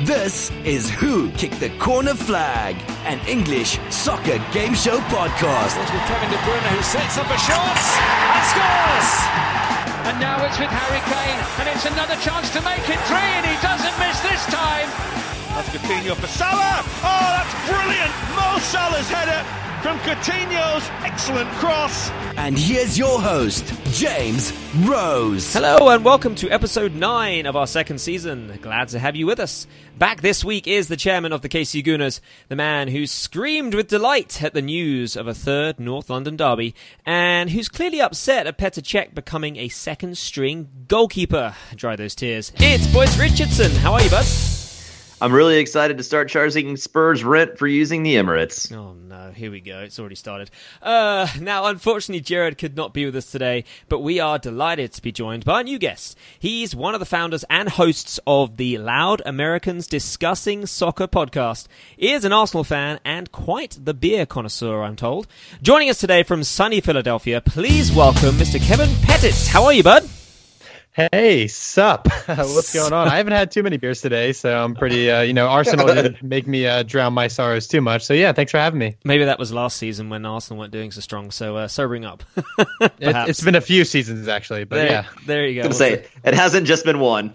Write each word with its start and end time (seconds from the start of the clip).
This 0.00 0.50
is 0.64 0.88
Who 0.88 1.28
Kicked 1.32 1.60
the 1.60 1.68
Corner 1.76 2.14
Flag, 2.14 2.74
an 3.04 3.20
English 3.28 3.76
soccer 3.92 4.40
game 4.48 4.72
show 4.72 4.96
podcast. 5.12 5.76
It's 5.76 5.92
with 5.92 6.00
Kevin 6.08 6.30
De 6.32 6.40
Bruyne 6.40 6.72
who 6.72 6.80
sets 6.80 7.20
up 7.20 7.28
a 7.28 7.36
shot 7.36 7.76
and 7.76 8.44
scores. 8.48 9.10
And 10.08 10.16
now 10.16 10.40
it's 10.48 10.56
with 10.56 10.72
Harry 10.72 11.04
Kane, 11.04 11.40
and 11.60 11.68
it's 11.68 11.84
another 11.84 12.16
chance 12.24 12.48
to 12.56 12.64
make 12.64 12.80
it 12.88 12.96
three, 13.12 13.28
and 13.36 13.44
he 13.44 13.52
doesn't 13.60 13.92
miss 14.00 14.16
this 14.24 14.40
time. 14.48 14.88
That's 15.52 15.68
Coutinho 15.68 16.16
for 16.16 16.32
Salah. 16.32 16.80
Oh, 17.04 17.26
that's 17.36 17.52
brilliant! 17.68 18.12
Mo 18.32 18.56
Salah's 18.56 19.10
header 19.12 19.44
from 19.82 19.98
Coutinho's 20.00 20.86
excellent 21.04 21.48
cross. 21.52 22.10
And 22.36 22.58
here's 22.58 22.98
your 22.98 23.18
host, 23.18 23.72
James 23.92 24.52
Rose. 24.80 25.50
Hello 25.54 25.88
and 25.88 26.04
welcome 26.04 26.34
to 26.34 26.50
episode 26.50 26.94
9 26.94 27.46
of 27.46 27.56
our 27.56 27.66
second 27.66 27.98
season. 27.98 28.58
Glad 28.60 28.88
to 28.88 28.98
have 28.98 29.16
you 29.16 29.26
with 29.26 29.40
us. 29.40 29.66
Back 29.96 30.20
this 30.20 30.44
week 30.44 30.66
is 30.66 30.88
the 30.88 30.98
chairman 30.98 31.32
of 31.32 31.40
the 31.40 31.48
KC 31.48 31.82
Gooners, 31.82 32.20
the 32.48 32.56
man 32.56 32.88
who 32.88 33.06
screamed 33.06 33.74
with 33.74 33.88
delight 33.88 34.42
at 34.42 34.52
the 34.52 34.60
news 34.62 35.16
of 35.16 35.26
a 35.26 35.34
third 35.34 35.80
North 35.80 36.10
London 36.10 36.36
derby, 36.36 36.74
and 37.06 37.48
who's 37.48 37.70
clearly 37.70 38.02
upset 38.02 38.46
at 38.46 38.58
Petr 38.58 38.82
Cech 38.82 39.14
becoming 39.14 39.56
a 39.56 39.68
second 39.68 40.18
string 40.18 40.68
goalkeeper. 40.88 41.54
Dry 41.74 41.96
those 41.96 42.14
tears. 42.14 42.52
It's 42.56 42.86
Boyce 42.88 43.18
Richardson. 43.18 43.70
How 43.76 43.94
are 43.94 44.02
you, 44.02 44.10
bud? 44.10 44.26
I'm 45.22 45.34
really 45.34 45.58
excited 45.58 45.98
to 45.98 46.02
start 46.02 46.30
charging 46.30 46.78
Spurs 46.78 47.22
rent 47.22 47.58
for 47.58 47.66
using 47.66 48.02
the 48.02 48.14
Emirates. 48.14 48.74
Oh 48.74 48.94
no, 48.94 49.32
here 49.32 49.50
we 49.50 49.60
go. 49.60 49.80
It's 49.80 49.98
already 49.98 50.14
started. 50.14 50.50
Uh, 50.80 51.28
now, 51.38 51.66
unfortunately, 51.66 52.22
Jared 52.22 52.56
could 52.56 52.74
not 52.74 52.94
be 52.94 53.04
with 53.04 53.14
us 53.14 53.30
today, 53.30 53.64
but 53.90 53.98
we 53.98 54.18
are 54.18 54.38
delighted 54.38 54.92
to 54.94 55.02
be 55.02 55.12
joined 55.12 55.44
by 55.44 55.60
a 55.60 55.64
new 55.64 55.78
guest. 55.78 56.16
He's 56.38 56.74
one 56.74 56.94
of 56.94 57.00
the 57.00 57.06
founders 57.06 57.44
and 57.50 57.68
hosts 57.68 58.18
of 58.26 58.56
the 58.56 58.78
Loud 58.78 59.20
Americans 59.26 59.86
Discussing 59.86 60.64
Soccer 60.64 61.06
podcast. 61.06 61.66
He 61.98 62.12
is 62.12 62.24
an 62.24 62.32
Arsenal 62.32 62.64
fan 62.64 62.98
and 63.04 63.30
quite 63.30 63.78
the 63.78 63.92
beer 63.92 64.24
connoisseur, 64.24 64.82
I'm 64.82 64.96
told. 64.96 65.26
Joining 65.60 65.90
us 65.90 65.98
today 65.98 66.22
from 66.22 66.44
sunny 66.44 66.80
Philadelphia, 66.80 67.42
please 67.42 67.92
welcome 67.92 68.36
Mr. 68.36 68.58
Kevin 68.58 68.88
Pettit. 69.02 69.48
How 69.48 69.64
are 69.64 69.72
you, 69.74 69.82
bud? 69.82 70.08
Hey, 70.92 71.46
sup? 71.46 72.08
What's 72.26 72.74
going 72.74 72.92
on? 72.92 73.06
I 73.06 73.18
haven't 73.18 73.32
had 73.32 73.52
too 73.52 73.62
many 73.62 73.76
beers 73.76 74.00
today, 74.00 74.32
so 74.32 74.52
I'm 74.52 74.74
pretty, 74.74 75.08
uh, 75.08 75.20
you 75.20 75.32
know, 75.32 75.46
Arsenal 75.46 75.86
didn't 75.86 76.20
make 76.24 76.48
me 76.48 76.66
uh, 76.66 76.82
drown 76.82 77.12
my 77.12 77.28
sorrows 77.28 77.68
too 77.68 77.80
much. 77.80 78.02
So 78.02 78.12
yeah, 78.12 78.32
thanks 78.32 78.50
for 78.50 78.58
having 78.58 78.80
me. 78.80 78.96
Maybe 79.04 79.24
that 79.24 79.38
was 79.38 79.52
last 79.52 79.76
season 79.76 80.08
when 80.08 80.26
Arsenal 80.26 80.58
weren't 80.58 80.72
doing 80.72 80.90
so 80.90 81.00
strong. 81.00 81.30
So 81.30 81.56
uh, 81.56 81.68
sobering 81.68 82.04
up. 82.04 82.24
it, 82.98 83.14
has 83.14 83.40
been 83.40 83.54
a 83.54 83.60
few 83.60 83.84
seasons 83.84 84.26
actually, 84.26 84.64
but 84.64 84.76
there, 84.76 84.86
yeah. 84.86 85.04
There 85.26 85.46
you 85.46 85.62
go. 85.62 85.68
I 85.68 85.72
say 85.72 86.06
it 86.24 86.34
hasn't 86.34 86.66
just 86.66 86.84
been 86.84 86.98
one. 86.98 87.34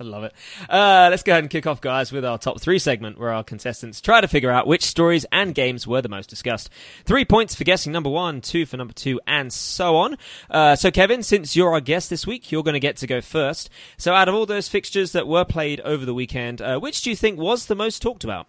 I 0.00 0.02
love 0.02 0.24
it. 0.24 0.32
Uh, 0.68 1.08
let's 1.10 1.22
go 1.22 1.32
ahead 1.32 1.44
and 1.44 1.50
kick 1.50 1.66
off, 1.66 1.80
guys, 1.80 2.10
with 2.10 2.24
our 2.24 2.38
top 2.38 2.60
three 2.60 2.80
segment, 2.80 3.18
where 3.18 3.30
our 3.30 3.44
contestants 3.44 4.00
try 4.00 4.20
to 4.20 4.26
figure 4.26 4.50
out 4.50 4.66
which 4.66 4.84
stories 4.84 5.24
and 5.30 5.54
games 5.54 5.86
were 5.86 6.02
the 6.02 6.08
most 6.08 6.28
discussed. 6.28 6.70
Three 7.04 7.24
points 7.24 7.54
for 7.54 7.62
guessing 7.62 7.92
number 7.92 8.10
one, 8.10 8.40
two 8.40 8.66
for 8.66 8.76
number 8.76 8.92
two, 8.92 9.20
and 9.28 9.52
so 9.52 9.96
on. 9.96 10.18
Uh, 10.50 10.74
so, 10.74 10.90
Kevin, 10.90 11.22
since 11.22 11.54
you're 11.54 11.72
our 11.72 11.80
guest 11.80 12.10
this 12.16 12.26
week, 12.26 12.50
you're 12.50 12.62
going 12.62 12.72
to 12.72 12.80
get 12.80 12.96
to 12.96 13.06
go 13.06 13.20
first. 13.20 13.68
So, 13.98 14.14
out 14.14 14.26
of 14.26 14.34
all 14.34 14.46
those 14.46 14.70
fixtures 14.70 15.12
that 15.12 15.28
were 15.28 15.44
played 15.44 15.80
over 15.80 16.06
the 16.06 16.14
weekend, 16.14 16.62
uh, 16.62 16.78
which 16.78 17.02
do 17.02 17.10
you 17.10 17.16
think 17.16 17.38
was 17.38 17.66
the 17.66 17.74
most 17.74 18.00
talked 18.00 18.24
about? 18.24 18.46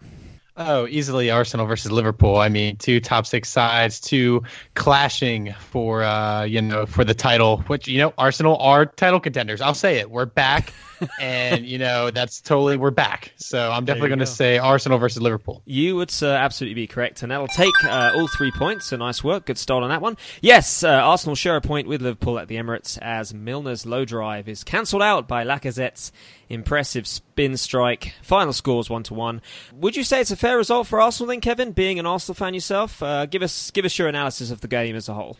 Oh, 0.60 0.88
easily 0.88 1.30
Arsenal 1.30 1.66
versus 1.66 1.92
Liverpool. 1.92 2.36
I 2.36 2.48
mean, 2.48 2.76
two 2.78 2.98
top 2.98 3.26
six 3.26 3.48
sides, 3.48 4.00
two 4.00 4.42
clashing 4.74 5.54
for 5.70 6.02
uh, 6.02 6.42
you 6.42 6.60
know 6.60 6.84
for 6.84 7.04
the 7.04 7.14
title. 7.14 7.58
Which 7.68 7.86
you 7.86 7.98
know, 7.98 8.12
Arsenal 8.18 8.56
are 8.56 8.84
title 8.84 9.20
contenders. 9.20 9.60
I'll 9.60 9.72
say 9.72 9.98
it. 9.98 10.10
We're 10.10 10.26
back, 10.26 10.72
and 11.20 11.64
you 11.64 11.78
know 11.78 12.10
that's 12.10 12.40
totally 12.40 12.76
we're 12.76 12.90
back. 12.90 13.32
So 13.36 13.70
I'm 13.70 13.84
definitely 13.84 14.08
going 14.08 14.18
to 14.18 14.26
say 14.26 14.58
Arsenal 14.58 14.98
versus 14.98 15.22
Liverpool. 15.22 15.62
You 15.64 15.94
would 15.94 16.12
uh, 16.20 16.26
absolutely 16.26 16.74
be 16.74 16.88
correct, 16.88 17.22
and 17.22 17.30
that'll 17.30 17.46
take 17.46 17.84
uh, 17.84 18.14
all 18.16 18.26
three 18.26 18.50
points. 18.50 18.86
So 18.86 18.96
nice 18.96 19.22
work, 19.22 19.46
good 19.46 19.58
start 19.58 19.84
on 19.84 19.90
that 19.90 20.02
one. 20.02 20.16
Yes, 20.40 20.82
uh, 20.82 20.88
Arsenal 20.88 21.36
share 21.36 21.54
a 21.54 21.60
point 21.60 21.86
with 21.86 22.02
Liverpool 22.02 22.36
at 22.36 22.48
the 22.48 22.56
Emirates 22.56 22.98
as 23.00 23.32
Milner's 23.32 23.86
low 23.86 24.04
drive 24.04 24.48
is 24.48 24.64
cancelled 24.64 25.02
out 25.02 25.28
by 25.28 25.44
Lacazette's 25.44 26.10
impressive 26.48 27.06
spin 27.06 27.56
strike. 27.56 28.14
Final 28.22 28.52
scores 28.52 28.88
one 28.88 29.02
to 29.04 29.14
one. 29.14 29.42
Would 29.74 29.96
you 29.96 30.04
say 30.04 30.20
it's 30.20 30.30
a 30.30 30.36
fair 30.36 30.56
result 30.56 30.86
for 30.86 31.00
Arsenal 31.00 31.28
then, 31.28 31.40
Kevin? 31.40 31.72
Being 31.72 31.98
an 31.98 32.06
Arsenal 32.06 32.34
fan 32.34 32.54
yourself, 32.54 33.02
uh, 33.02 33.26
give 33.26 33.42
us 33.42 33.70
give 33.70 33.84
us 33.84 33.98
your 33.98 34.08
analysis 34.08 34.50
of 34.50 34.60
the 34.60 34.68
game 34.68 34.96
as 34.96 35.08
a 35.08 35.14
whole. 35.14 35.36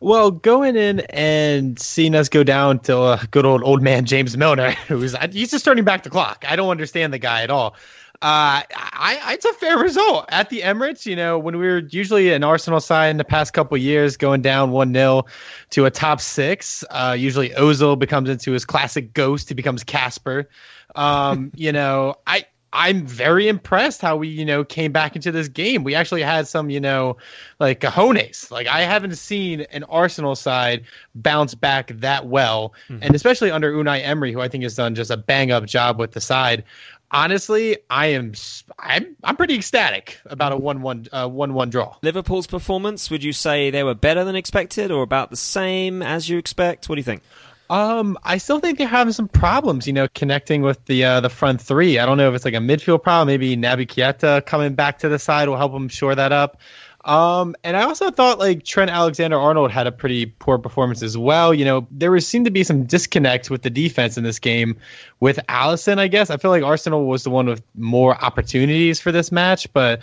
Well, 0.00 0.30
going 0.30 0.76
in 0.76 1.00
and 1.10 1.78
seeing 1.78 2.14
us 2.14 2.28
go 2.28 2.44
down 2.44 2.80
to 2.80 2.98
uh, 2.98 3.22
good 3.30 3.46
old 3.46 3.62
old 3.62 3.82
man 3.82 4.04
James 4.04 4.36
Milner, 4.36 4.70
who's 4.88 5.16
he's 5.32 5.50
just 5.50 5.64
turning 5.64 5.84
back 5.84 6.02
the 6.02 6.10
clock. 6.10 6.44
I 6.48 6.56
don't 6.56 6.70
understand 6.70 7.12
the 7.12 7.18
guy 7.18 7.42
at 7.42 7.50
all. 7.50 7.76
Uh, 8.22 8.60
I, 8.72 9.32
it's 9.32 9.46
a 9.46 9.52
fair 9.54 9.78
result 9.78 10.26
at 10.28 10.50
the 10.50 10.60
Emirates. 10.60 11.06
You 11.06 11.16
know, 11.16 11.38
when 11.38 11.58
we 11.58 11.66
were 11.66 11.78
usually 11.78 12.32
an 12.32 12.44
Arsenal 12.44 12.80
side 12.80 13.08
in 13.08 13.16
the 13.16 13.24
past 13.24 13.54
couple 13.54 13.78
years, 13.78 14.18
going 14.18 14.42
down 14.42 14.72
one 14.72 14.92
0 14.92 15.24
to 15.70 15.86
a 15.86 15.90
top 15.90 16.20
six. 16.20 16.84
Uh, 16.90 17.16
usually 17.18 17.50
Ozil 17.50 17.98
becomes 17.98 18.28
into 18.28 18.52
his 18.52 18.66
classic 18.66 19.14
ghost. 19.14 19.48
He 19.48 19.54
becomes 19.54 19.84
Casper. 19.84 20.50
Um, 20.94 21.50
you 21.56 21.72
know, 21.72 22.16
I 22.26 22.44
I'm 22.72 23.06
very 23.06 23.48
impressed 23.48 24.00
how 24.00 24.16
we, 24.16 24.28
you 24.28 24.44
know, 24.44 24.64
came 24.64 24.92
back 24.92 25.16
into 25.16 25.32
this 25.32 25.48
game. 25.48 25.82
We 25.82 25.96
actually 25.96 26.22
had 26.22 26.46
some, 26.46 26.70
you 26.70 26.78
know, 26.78 27.16
like 27.58 27.80
cojones. 27.80 28.50
Like 28.50 28.68
I 28.68 28.82
haven't 28.82 29.16
seen 29.16 29.62
an 29.62 29.84
Arsenal 29.84 30.36
side 30.36 30.84
bounce 31.14 31.54
back 31.54 31.88
that 31.96 32.26
well, 32.26 32.74
mm-hmm. 32.88 33.02
and 33.02 33.14
especially 33.14 33.50
under 33.50 33.72
Unai 33.72 34.04
Emery, 34.04 34.32
who 34.32 34.40
I 34.40 34.48
think 34.48 34.62
has 34.62 34.76
done 34.76 34.94
just 34.94 35.10
a 35.10 35.16
bang 35.16 35.50
up 35.50 35.66
job 35.66 35.98
with 35.98 36.12
the 36.12 36.20
side. 36.20 36.64
Honestly, 37.12 37.76
I 37.88 38.08
am 38.08 38.34
I'm 38.78 39.16
I'm 39.24 39.36
pretty 39.36 39.56
ecstatic 39.56 40.20
about 40.26 40.52
a 40.52 40.56
one 40.56 40.80
one 40.80 41.06
uh, 41.12 41.28
one 41.28 41.54
one 41.54 41.70
draw. 41.70 41.96
Liverpool's 42.02 42.46
performance, 42.46 43.10
would 43.10 43.24
you 43.24 43.32
say 43.32 43.70
they 43.70 43.82
were 43.82 43.94
better 43.94 44.22
than 44.24 44.36
expected, 44.36 44.92
or 44.92 45.02
about 45.02 45.30
the 45.30 45.36
same 45.36 46.02
as 46.02 46.28
you 46.28 46.38
expect? 46.38 46.88
What 46.88 46.94
do 46.94 47.00
you 47.00 47.04
think? 47.04 47.22
Um, 47.68 48.18
I 48.24 48.38
still 48.38 48.58
think 48.58 48.78
they're 48.78 48.88
having 48.88 49.12
some 49.12 49.28
problems, 49.28 49.86
you 49.86 49.92
know, 49.92 50.08
connecting 50.14 50.62
with 50.62 50.84
the 50.86 51.04
uh, 51.04 51.20
the 51.20 51.30
front 51.30 51.60
three. 51.60 51.98
I 51.98 52.06
don't 52.06 52.16
know 52.16 52.28
if 52.28 52.34
it's 52.34 52.44
like 52.44 52.54
a 52.54 52.58
midfield 52.58 53.02
problem. 53.02 53.28
Maybe 53.28 53.56
Naby 53.56 53.86
Keita 53.86 54.44
coming 54.44 54.74
back 54.74 54.98
to 55.00 55.08
the 55.08 55.18
side 55.18 55.48
will 55.48 55.56
help 55.56 55.72
them 55.72 55.88
shore 55.88 56.14
that 56.14 56.32
up. 56.32 56.60
Um, 57.04 57.56
and 57.64 57.76
I 57.76 57.84
also 57.84 58.10
thought 58.10 58.38
like 58.38 58.64
Trent 58.64 58.90
Alexander 58.90 59.38
Arnold 59.38 59.70
had 59.70 59.86
a 59.86 59.92
pretty 59.92 60.26
poor 60.26 60.58
performance 60.58 61.02
as 61.02 61.16
well. 61.16 61.54
You 61.54 61.64
know, 61.64 61.86
there 61.90 62.10
was 62.10 62.26
seemed 62.26 62.44
to 62.44 62.50
be 62.50 62.62
some 62.62 62.84
disconnect 62.84 63.48
with 63.48 63.62
the 63.62 63.70
defense 63.70 64.18
in 64.18 64.24
this 64.24 64.38
game 64.38 64.76
with 65.18 65.38
Alisson, 65.48 65.98
I 65.98 66.08
guess. 66.08 66.30
I 66.30 66.36
feel 66.36 66.50
like 66.50 66.62
Arsenal 66.62 67.06
was 67.06 67.24
the 67.24 67.30
one 67.30 67.46
with 67.46 67.62
more 67.74 68.22
opportunities 68.22 69.00
for 69.00 69.12
this 69.12 69.32
match, 69.32 69.72
but 69.72 70.00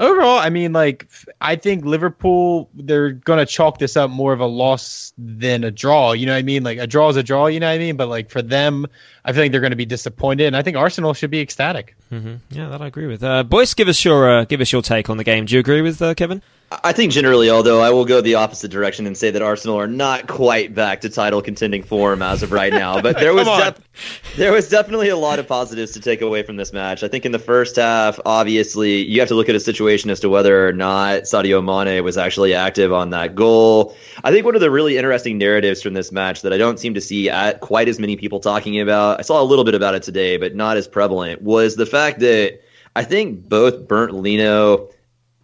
overall, 0.00 0.38
I 0.38 0.50
mean, 0.50 0.72
like, 0.72 1.06
I 1.40 1.54
think 1.54 1.84
Liverpool, 1.84 2.68
they're 2.74 3.10
going 3.10 3.38
to 3.38 3.46
chalk 3.46 3.78
this 3.78 3.96
up 3.96 4.10
more 4.10 4.32
of 4.32 4.40
a 4.40 4.46
loss 4.46 5.12
than 5.16 5.62
a 5.62 5.70
draw. 5.70 6.12
You 6.12 6.26
know 6.26 6.32
what 6.32 6.38
I 6.38 6.42
mean? 6.42 6.64
Like, 6.64 6.78
a 6.78 6.86
draw 6.86 7.10
is 7.10 7.16
a 7.16 7.22
draw, 7.22 7.46
you 7.46 7.60
know 7.60 7.68
what 7.68 7.74
I 7.74 7.78
mean? 7.78 7.96
But, 7.96 8.08
like, 8.08 8.30
for 8.30 8.42
them, 8.42 8.86
I 9.24 9.32
feel 9.32 9.42
like 9.42 9.52
they're 9.52 9.60
going 9.60 9.70
to 9.70 9.76
be 9.76 9.86
disappointed. 9.86 10.46
And 10.46 10.56
I 10.56 10.62
think 10.62 10.76
Arsenal 10.76 11.14
should 11.14 11.30
be 11.30 11.40
ecstatic. 11.40 11.94
Mm-hmm. 12.10 12.36
Yeah, 12.50 12.68
that 12.70 12.82
I 12.82 12.86
agree 12.86 13.06
with. 13.06 13.22
Uh, 13.22 13.44
Boyce, 13.44 13.74
give 13.74 13.88
us 13.88 14.04
your, 14.04 14.28
uh, 14.28 14.44
give 14.46 14.60
us 14.60 14.72
your 14.72 14.82
take 14.82 15.10
on 15.10 15.18
the 15.18 15.24
game. 15.24 15.44
Do 15.44 15.54
you 15.54 15.60
agree 15.60 15.82
with 15.82 16.02
uh, 16.02 16.14
Kevin? 16.14 16.42
I 16.72 16.92
think 16.92 17.10
generally, 17.10 17.50
although 17.50 17.80
I 17.80 17.90
will 17.90 18.04
go 18.04 18.20
the 18.20 18.36
opposite 18.36 18.70
direction 18.70 19.04
and 19.08 19.16
say 19.16 19.32
that 19.32 19.42
Arsenal 19.42 19.76
are 19.76 19.88
not 19.88 20.28
quite 20.28 20.72
back 20.72 21.00
to 21.00 21.08
title 21.08 21.42
contending 21.42 21.82
form 21.82 22.22
as 22.22 22.44
of 22.44 22.52
right 22.52 22.72
now. 22.72 23.00
But 23.00 23.18
there 23.18 23.34
was 23.34 23.46
def- 23.46 24.36
there 24.36 24.52
was 24.52 24.68
definitely 24.68 25.08
a 25.08 25.16
lot 25.16 25.40
of 25.40 25.48
positives 25.48 25.90
to 25.92 26.00
take 26.00 26.20
away 26.20 26.44
from 26.44 26.54
this 26.54 26.72
match. 26.72 27.02
I 27.02 27.08
think 27.08 27.26
in 27.26 27.32
the 27.32 27.40
first 27.40 27.74
half, 27.74 28.20
obviously, 28.24 29.04
you 29.04 29.18
have 29.18 29.28
to 29.30 29.34
look 29.34 29.48
at 29.48 29.56
a 29.56 29.60
situation 29.60 30.10
as 30.10 30.20
to 30.20 30.28
whether 30.28 30.68
or 30.68 30.72
not 30.72 31.22
Sadio 31.22 31.60
Mane 31.60 32.04
was 32.04 32.16
actually 32.16 32.54
active 32.54 32.92
on 32.92 33.10
that 33.10 33.34
goal. 33.34 33.96
I 34.22 34.30
think 34.30 34.44
one 34.44 34.54
of 34.54 34.60
the 34.60 34.70
really 34.70 34.96
interesting 34.96 35.38
narratives 35.38 35.82
from 35.82 35.94
this 35.94 36.12
match 36.12 36.42
that 36.42 36.52
I 36.52 36.56
don't 36.56 36.78
seem 36.78 36.94
to 36.94 37.00
see 37.00 37.28
at 37.28 37.58
quite 37.58 37.88
as 37.88 37.98
many 37.98 38.16
people 38.16 38.38
talking 38.38 38.78
about, 38.78 39.18
I 39.18 39.22
saw 39.22 39.42
a 39.42 39.44
little 39.44 39.64
bit 39.64 39.74
about 39.74 39.96
it 39.96 40.04
today, 40.04 40.36
but 40.36 40.54
not 40.54 40.76
as 40.76 40.86
prevalent, 40.86 41.42
was 41.42 41.74
the 41.74 41.86
fact 41.86 42.20
that 42.20 42.60
I 42.94 43.02
think 43.02 43.48
both 43.48 43.88
Bernd 43.88 44.12
Leno 44.12 44.90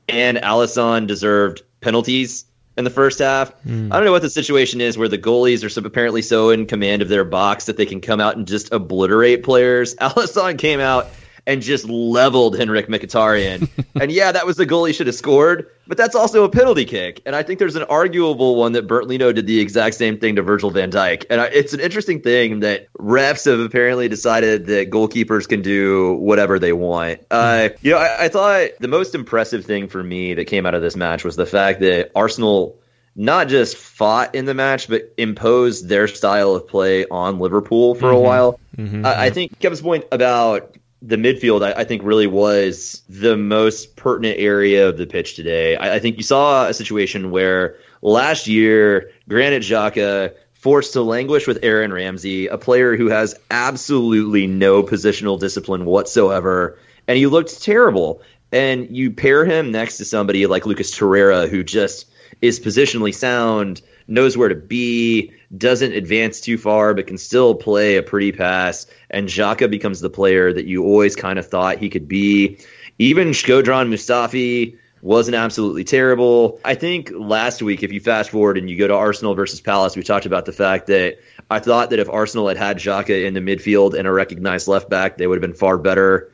and 0.08 0.38
Alisson 0.38 1.06
deserved 1.06 1.62
penalties 1.80 2.44
in 2.76 2.84
the 2.84 2.90
first 2.90 3.18
half. 3.18 3.52
Mm. 3.64 3.92
I 3.92 3.96
don't 3.96 4.04
know 4.04 4.12
what 4.12 4.22
the 4.22 4.30
situation 4.30 4.80
is 4.80 4.98
where 4.98 5.08
the 5.08 5.18
goalies 5.18 5.64
are 5.64 5.68
so, 5.68 5.82
apparently 5.82 6.22
so 6.22 6.50
in 6.50 6.66
command 6.66 7.02
of 7.02 7.08
their 7.08 7.24
box 7.24 7.66
that 7.66 7.76
they 7.76 7.86
can 7.86 8.00
come 8.00 8.20
out 8.20 8.36
and 8.36 8.46
just 8.46 8.72
obliterate 8.72 9.42
players. 9.42 9.94
Alisson 10.00 10.58
came 10.58 10.80
out 10.80 11.08
and 11.46 11.62
just 11.62 11.84
leveled 11.88 12.56
Henrikh 12.56 12.88
Mkhitaryan. 12.88 13.68
and 14.00 14.10
yeah, 14.10 14.32
that 14.32 14.46
was 14.46 14.56
the 14.56 14.66
goal 14.66 14.84
he 14.84 14.92
should 14.92 15.06
have 15.06 15.16
scored, 15.16 15.70
but 15.86 15.96
that's 15.96 16.14
also 16.14 16.44
a 16.44 16.48
penalty 16.48 16.84
kick. 16.84 17.22
And 17.24 17.36
I 17.36 17.42
think 17.42 17.58
there's 17.58 17.76
an 17.76 17.84
arguable 17.84 18.56
one 18.56 18.72
that 18.72 18.86
Bernd 18.86 19.08
Leno 19.08 19.32
did 19.32 19.46
the 19.46 19.60
exact 19.60 19.94
same 19.94 20.18
thing 20.18 20.36
to 20.36 20.42
Virgil 20.42 20.70
van 20.70 20.90
Dijk. 20.90 21.26
And 21.30 21.40
it's 21.52 21.72
an 21.72 21.80
interesting 21.80 22.20
thing 22.20 22.60
that 22.60 22.92
refs 22.94 23.46
have 23.46 23.60
apparently 23.60 24.08
decided 24.08 24.66
that 24.66 24.90
goalkeepers 24.90 25.48
can 25.48 25.62
do 25.62 26.14
whatever 26.14 26.58
they 26.58 26.72
want. 26.72 27.20
Uh, 27.30 27.68
you 27.80 27.92
know, 27.92 27.98
I, 27.98 28.24
I 28.24 28.28
thought 28.28 28.70
the 28.80 28.88
most 28.88 29.14
impressive 29.14 29.64
thing 29.64 29.88
for 29.88 30.02
me 30.02 30.34
that 30.34 30.46
came 30.46 30.66
out 30.66 30.74
of 30.74 30.82
this 30.82 30.96
match 30.96 31.24
was 31.24 31.36
the 31.36 31.46
fact 31.46 31.80
that 31.80 32.10
Arsenal 32.14 32.78
not 33.16 33.48
just 33.48 33.78
fought 33.78 34.34
in 34.34 34.44
the 34.44 34.52
match, 34.52 34.88
but 34.88 35.14
imposed 35.16 35.88
their 35.88 36.06
style 36.06 36.54
of 36.54 36.68
play 36.68 37.06
on 37.06 37.38
Liverpool 37.38 37.94
for 37.94 38.08
mm-hmm. 38.08 38.16
a 38.16 38.20
while. 38.20 38.60
Mm-hmm. 38.76 39.06
I, 39.06 39.24
I, 39.24 39.30
think 39.30 39.58
Kevin's 39.58 39.80
point 39.80 40.04
about 40.12 40.75
the 41.06 41.16
midfield, 41.16 41.64
I, 41.64 41.80
I, 41.80 41.84
think, 41.84 42.02
really 42.02 42.26
was 42.26 43.02
the 43.08 43.36
most 43.36 43.96
pertinent 43.96 44.38
area 44.40 44.88
of 44.88 44.98
the 44.98 45.06
pitch 45.06 45.36
today. 45.36 45.76
I, 45.76 45.94
I 45.94 45.98
think 46.00 46.16
you 46.16 46.22
saw 46.22 46.66
a 46.66 46.74
situation 46.74 47.30
where 47.30 47.76
last 48.02 48.48
year, 48.48 49.12
Granit 49.28 49.62
Xhaka 49.62 50.34
forced 50.54 50.94
to 50.94 51.02
languish 51.02 51.46
with 51.46 51.60
Aaron 51.62 51.92
Ramsey, 51.92 52.48
a 52.48 52.58
player 52.58 52.96
who 52.96 53.08
has 53.08 53.38
absolutely 53.50 54.48
no 54.48 54.82
positional 54.82 55.38
discipline 55.38 55.84
whatsoever, 55.84 56.78
and 57.06 57.16
he 57.16 57.26
looked 57.26 57.62
terrible. 57.62 58.20
And 58.52 58.96
you 58.96 59.10
pair 59.10 59.44
him 59.44 59.70
next 59.70 59.98
to 59.98 60.04
somebody 60.04 60.46
like 60.46 60.66
Lucas 60.66 60.96
Torreira, 60.96 61.48
who 61.48 61.62
just 61.62 62.06
is 62.42 62.60
positionally 62.60 63.14
sound, 63.14 63.82
knows 64.08 64.36
where 64.36 64.48
to 64.48 64.54
be, 64.54 65.32
doesn't 65.56 65.92
advance 65.92 66.40
too 66.40 66.58
far, 66.58 66.94
but 66.94 67.06
can 67.06 67.18
still 67.18 67.54
play 67.54 67.96
a 67.96 68.02
pretty 68.02 68.32
pass. 68.32 68.86
And 69.10 69.28
Xhaka 69.28 69.70
becomes 69.70 70.00
the 70.00 70.10
player 70.10 70.52
that 70.52 70.66
you 70.66 70.84
always 70.84 71.16
kind 71.16 71.38
of 71.38 71.46
thought 71.46 71.78
he 71.78 71.88
could 71.88 72.08
be. 72.08 72.58
Even 72.98 73.28
Shkodran 73.28 73.88
Mustafi 73.88 74.76
wasn't 75.02 75.36
absolutely 75.36 75.84
terrible. 75.84 76.58
I 76.64 76.74
think 76.74 77.12
last 77.14 77.62
week, 77.62 77.82
if 77.82 77.92
you 77.92 78.00
fast 78.00 78.30
forward 78.30 78.58
and 78.58 78.68
you 78.68 78.76
go 78.76 78.88
to 78.88 78.94
Arsenal 78.94 79.34
versus 79.34 79.60
Palace, 79.60 79.96
we 79.96 80.02
talked 80.02 80.26
about 80.26 80.46
the 80.46 80.52
fact 80.52 80.86
that 80.88 81.18
I 81.50 81.58
thought 81.60 81.90
that 81.90 81.98
if 81.98 82.08
Arsenal 82.08 82.48
had 82.48 82.56
had 82.56 82.78
Xhaka 82.78 83.24
in 83.24 83.34
the 83.34 83.40
midfield 83.40 83.94
and 83.94 84.08
a 84.08 84.12
recognized 84.12 84.66
left 84.66 84.90
back, 84.90 85.16
they 85.16 85.26
would 85.26 85.36
have 85.36 85.48
been 85.48 85.58
far 85.58 85.78
better. 85.78 86.32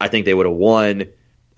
I 0.00 0.08
think 0.08 0.26
they 0.26 0.34
would 0.34 0.46
have 0.46 0.56
won 0.56 1.08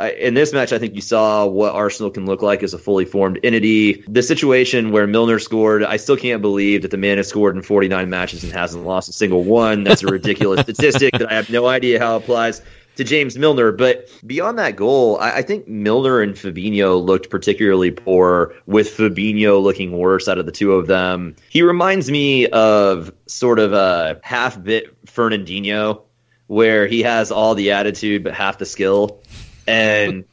in 0.01 0.35
this 0.35 0.53
match, 0.53 0.73
I 0.73 0.79
think 0.79 0.95
you 0.95 1.01
saw 1.01 1.47
what 1.47 1.75
Arsenal 1.75 2.11
can 2.11 2.27
look 2.27 2.43
like 2.43 2.63
as 2.63 2.75
a 2.75 2.79
fully 2.79 3.05
formed 3.05 3.39
entity. 3.45 4.05
The 4.09 4.23
situation 4.23 4.91
where 4.91 5.07
Milner 5.07 5.39
scored, 5.39 5.85
I 5.85 5.97
still 5.99 6.17
can't 6.17 6.43
believe 6.43 6.83
that 6.83 6.91
the 6.91 6.97
man 6.97 7.19
has 7.19 7.29
scored 7.29 7.57
in 7.57 7.63
49 7.63 8.11
matches 8.11 8.45
and 8.45 8.53
hasn't 8.53 8.85
lost 8.85 9.09
a 9.09 9.13
single 9.13 9.45
one. 9.45 9.85
That's 9.85 10.03
a 10.03 10.09
ridiculous 10.09 10.61
statistic 10.63 11.13
that 11.19 11.31
I 11.31 11.35
have 11.35 11.51
no 11.51 11.67
idea 11.67 12.01
how 12.01 12.17
it 12.17 12.23
applies 12.23 12.61
to 12.97 13.05
James 13.05 13.37
Milner. 13.37 13.73
But 13.73 14.09
beyond 14.27 14.59
that 14.59 14.77
goal, 14.77 15.19
I, 15.19 15.39
I, 15.39 15.43
think 15.43 15.69
Milner 15.69 16.21
and 16.21 16.35
Fabinho 16.35 17.05
looked 17.05 17.31
particularly 17.31 17.91
poor, 17.91 18.55
with 18.67 18.89
Fabinho 18.97 19.63
looking 19.63 19.97
worse 19.97 20.29
out 20.29 20.39
of 20.39 20.47
the 20.47 20.53
two 20.53 20.73
of 20.73 20.87
them. 20.87 21.37
He 21.51 21.63
reminds 21.63 22.11
me 22.11 22.47
of 22.47 23.13
sort 23.27 23.59
of 23.59 23.73
a 23.73 24.21
half 24.23 24.63
bit 24.63 25.07
Fernandinho, 25.07 26.03
where 26.47 26.87
he 26.87 27.03
has 27.03 27.31
all 27.31 27.55
the 27.55 27.73
attitude 27.73 28.25
but 28.25 28.35
half 28.35 28.59
the 28.59 28.67
skill. 28.67 29.23
And 29.67 30.25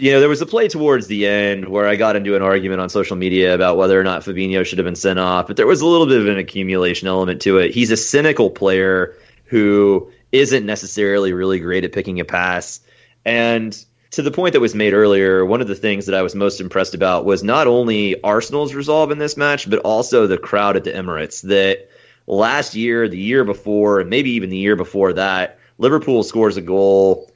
you 0.00 0.12
know, 0.12 0.20
there 0.20 0.30
was 0.30 0.40
a 0.40 0.46
play 0.46 0.66
towards 0.66 1.08
the 1.08 1.26
end 1.26 1.68
where 1.68 1.86
I 1.86 1.96
got 1.96 2.16
into 2.16 2.34
an 2.34 2.40
argument 2.40 2.80
on 2.80 2.88
social 2.88 3.16
media 3.16 3.54
about 3.54 3.76
whether 3.76 4.00
or 4.00 4.02
not 4.02 4.22
Fabinho 4.22 4.64
should 4.64 4.78
have 4.78 4.86
been 4.86 4.96
sent 4.96 5.18
off, 5.18 5.46
but 5.46 5.58
there 5.58 5.66
was 5.66 5.82
a 5.82 5.86
little 5.86 6.06
bit 6.06 6.20
of 6.20 6.26
an 6.26 6.38
accumulation 6.38 7.06
element 7.06 7.42
to 7.42 7.58
it. 7.58 7.72
He's 7.72 7.90
a 7.90 7.98
cynical 7.98 8.48
player 8.48 9.14
who 9.44 10.10
isn't 10.32 10.64
necessarily 10.64 11.34
really 11.34 11.58
great 11.58 11.84
at 11.84 11.92
picking 11.92 12.18
a 12.18 12.24
pass. 12.24 12.80
And 13.26 13.76
to 14.12 14.22
the 14.22 14.30
point 14.30 14.54
that 14.54 14.60
was 14.60 14.74
made 14.74 14.94
earlier, 14.94 15.44
one 15.44 15.60
of 15.60 15.68
the 15.68 15.74
things 15.74 16.06
that 16.06 16.14
I 16.14 16.22
was 16.22 16.34
most 16.34 16.60
impressed 16.60 16.94
about 16.94 17.26
was 17.26 17.44
not 17.44 17.66
only 17.66 18.20
Arsenal's 18.22 18.74
resolve 18.74 19.10
in 19.10 19.18
this 19.18 19.36
match, 19.36 19.68
but 19.68 19.80
also 19.80 20.26
the 20.26 20.38
crowd 20.38 20.76
at 20.76 20.84
the 20.84 20.92
Emirates. 20.92 21.42
That 21.42 21.90
last 22.26 22.74
year, 22.74 23.06
the 23.06 23.18
year 23.18 23.44
before, 23.44 24.00
and 24.00 24.08
maybe 24.08 24.30
even 24.30 24.48
the 24.48 24.56
year 24.56 24.76
before 24.76 25.12
that, 25.12 25.58
Liverpool 25.78 26.22
scores 26.22 26.56
a 26.56 26.62
goal 26.62 27.29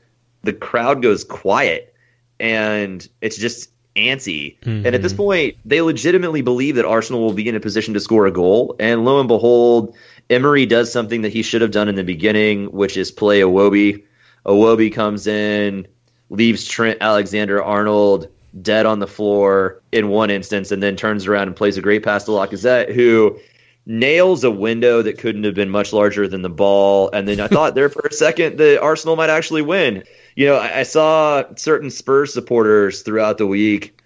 the 0.44 0.52
crowd 0.52 1.02
goes 1.02 1.24
quiet 1.24 1.94
and 2.38 3.06
it's 3.20 3.36
just 3.36 3.70
antsy. 3.96 4.58
Mm-hmm. 4.60 4.86
And 4.86 4.94
at 4.94 5.02
this 5.02 5.12
mm-hmm. 5.12 5.22
point, 5.22 5.56
they 5.64 5.80
legitimately 5.80 6.42
believe 6.42 6.76
that 6.76 6.84
Arsenal 6.84 7.22
will 7.22 7.32
be 7.32 7.48
in 7.48 7.54
a 7.54 7.60
position 7.60 7.94
to 7.94 8.00
score 8.00 8.26
a 8.26 8.30
goal. 8.30 8.76
And 8.78 9.04
lo 9.04 9.20
and 9.20 9.28
behold, 9.28 9.96
Emery 10.28 10.66
does 10.66 10.92
something 10.92 11.22
that 11.22 11.32
he 11.32 11.42
should 11.42 11.62
have 11.62 11.70
done 11.70 11.88
in 11.88 11.94
the 11.94 12.04
beginning, 12.04 12.66
which 12.66 12.96
is 12.96 13.10
play 13.10 13.40
Iwobi. 13.40 14.04
Iwobi 14.44 14.92
comes 14.92 15.26
in, 15.26 15.86
leaves 16.30 16.66
Trent 16.66 16.98
Alexander 17.00 17.62
Arnold 17.62 18.28
dead 18.60 18.86
on 18.86 19.00
the 19.00 19.06
floor 19.06 19.82
in 19.90 20.08
one 20.08 20.30
instance, 20.30 20.70
and 20.70 20.82
then 20.82 20.96
turns 20.96 21.26
around 21.26 21.48
and 21.48 21.56
plays 21.56 21.76
a 21.76 21.82
great 21.82 22.02
pass 22.04 22.24
to 22.24 22.30
Lacazette, 22.30 22.92
who 22.92 23.38
nails 23.86 24.44
a 24.44 24.50
window 24.50 25.02
that 25.02 25.18
couldn't 25.18 25.44
have 25.44 25.54
been 25.54 25.70
much 25.70 25.92
larger 25.92 26.26
than 26.26 26.42
the 26.42 26.48
ball. 26.48 27.10
And 27.12 27.28
then 27.28 27.40
I 27.40 27.48
thought 27.48 27.74
there 27.74 27.88
for 27.88 28.06
a 28.06 28.12
second 28.12 28.58
that 28.58 28.80
Arsenal 28.80 29.16
might 29.16 29.30
actually 29.30 29.62
win 29.62 30.04
you 30.36 30.46
know, 30.46 30.56
I, 30.56 30.80
I 30.80 30.82
saw 30.82 31.44
certain 31.56 31.90
Spurs 31.90 32.32
supporters 32.32 33.02
throughout 33.02 33.38
the 33.38 33.46
week 33.46 34.00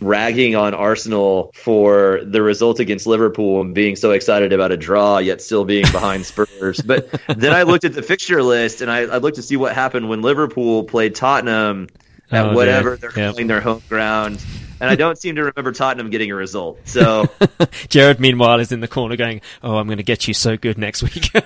ragging 0.00 0.54
on 0.54 0.74
Arsenal 0.74 1.50
for 1.54 2.20
the 2.24 2.40
result 2.40 2.80
against 2.80 3.06
Liverpool 3.06 3.60
and 3.60 3.74
being 3.74 3.96
so 3.96 4.12
excited 4.12 4.52
about 4.52 4.72
a 4.72 4.76
draw, 4.76 5.18
yet 5.18 5.42
still 5.42 5.64
being 5.64 5.84
behind 5.92 6.24
Spurs. 6.24 6.80
but 6.80 7.10
then 7.28 7.52
I 7.52 7.64
looked 7.64 7.84
at 7.84 7.92
the 7.92 8.02
fixture 8.02 8.42
list 8.42 8.80
and 8.80 8.90
I, 8.90 9.00
I, 9.00 9.18
looked 9.18 9.36
to 9.36 9.42
see 9.42 9.56
what 9.56 9.74
happened 9.74 10.08
when 10.08 10.22
Liverpool 10.22 10.84
played 10.84 11.14
Tottenham 11.14 11.88
at 12.30 12.46
oh, 12.46 12.54
whatever 12.54 12.96
they're 12.96 13.10
yeah. 13.16 13.30
calling 13.30 13.48
their 13.48 13.60
home 13.60 13.82
ground. 13.88 14.42
And 14.80 14.90
I 14.90 14.94
don't 14.94 15.16
seem 15.16 15.36
to 15.36 15.44
remember 15.44 15.72
Tottenham 15.72 16.10
getting 16.10 16.30
a 16.30 16.34
result. 16.34 16.78
So 16.84 17.26
Jared, 17.88 18.20
meanwhile, 18.20 18.60
is 18.60 18.72
in 18.72 18.80
the 18.80 18.88
corner 18.88 19.16
going, 19.16 19.40
"Oh, 19.62 19.76
I'm 19.76 19.86
going 19.86 19.98
to 19.98 20.04
get 20.04 20.28
you 20.28 20.34
so 20.34 20.56
good 20.56 20.76
next 20.78 21.02
week." 21.02 21.30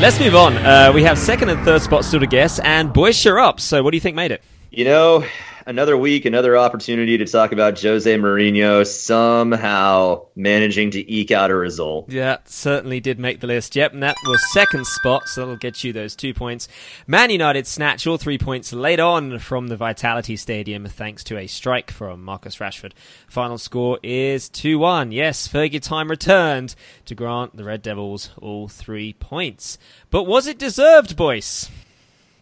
Let's 0.00 0.18
move 0.18 0.34
on. 0.34 0.56
Uh, 0.56 0.92
we 0.94 1.04
have 1.04 1.18
second 1.18 1.50
and 1.50 1.64
third 1.64 1.80
spots 1.82 2.08
still 2.08 2.20
to 2.20 2.26
guess, 2.26 2.58
and 2.58 2.92
boys, 2.92 3.24
you're 3.24 3.38
up. 3.38 3.60
So, 3.60 3.82
what 3.82 3.92
do 3.92 3.96
you 3.96 4.00
think 4.00 4.16
made 4.16 4.32
it? 4.32 4.42
You 4.70 4.84
know, 4.84 5.24
another 5.66 5.96
week, 5.96 6.24
another 6.24 6.56
opportunity 6.56 7.18
to 7.18 7.24
talk 7.26 7.52
about 7.52 7.80
Jose 7.80 8.12
Mourinho 8.16 8.86
somehow 8.86 10.26
managing 10.36 10.90
to 10.92 11.12
eke 11.12 11.30
out 11.30 11.50
a 11.50 11.54
result. 11.54 12.10
Yeah, 12.10 12.38
certainly 12.44 13.00
did 13.00 13.18
make 13.18 13.40
the 13.40 13.46
list. 13.46 13.76
Yep, 13.76 13.94
and 13.94 14.02
that 14.02 14.16
was 14.26 14.52
second 14.52 14.86
spot, 14.86 15.28
so 15.28 15.42
that'll 15.42 15.56
get 15.56 15.84
you 15.84 15.92
those 15.92 16.16
two 16.16 16.34
points. 16.34 16.68
Man 17.06 17.30
United 17.30 17.66
snatch 17.66 18.06
all 18.06 18.18
three 18.18 18.38
points 18.38 18.72
late 18.72 19.00
on 19.00 19.38
from 19.38 19.68
the 19.68 19.76
Vitality 19.76 20.36
Stadium 20.36 20.86
thanks 20.86 21.24
to 21.24 21.38
a 21.38 21.46
strike 21.46 21.90
from 21.90 22.22
Marcus 22.22 22.56
Rashford. 22.56 22.92
Final 23.28 23.58
score 23.58 23.98
is 24.02 24.48
2 24.48 24.78
1. 24.78 25.12
Yes, 25.12 25.48
Fergie 25.48 25.80
time 25.80 26.10
returned 26.10 26.74
to 27.06 27.14
grant 27.14 27.56
the 27.56 27.64
Red 27.64 27.82
Devils 27.82 28.30
all 28.40 28.68
three 28.68 29.12
points. 29.14 29.78
But 30.10 30.24
was 30.24 30.46
it 30.46 30.58
deserved, 30.58 31.16
boys? 31.16 31.70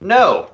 No 0.00 0.50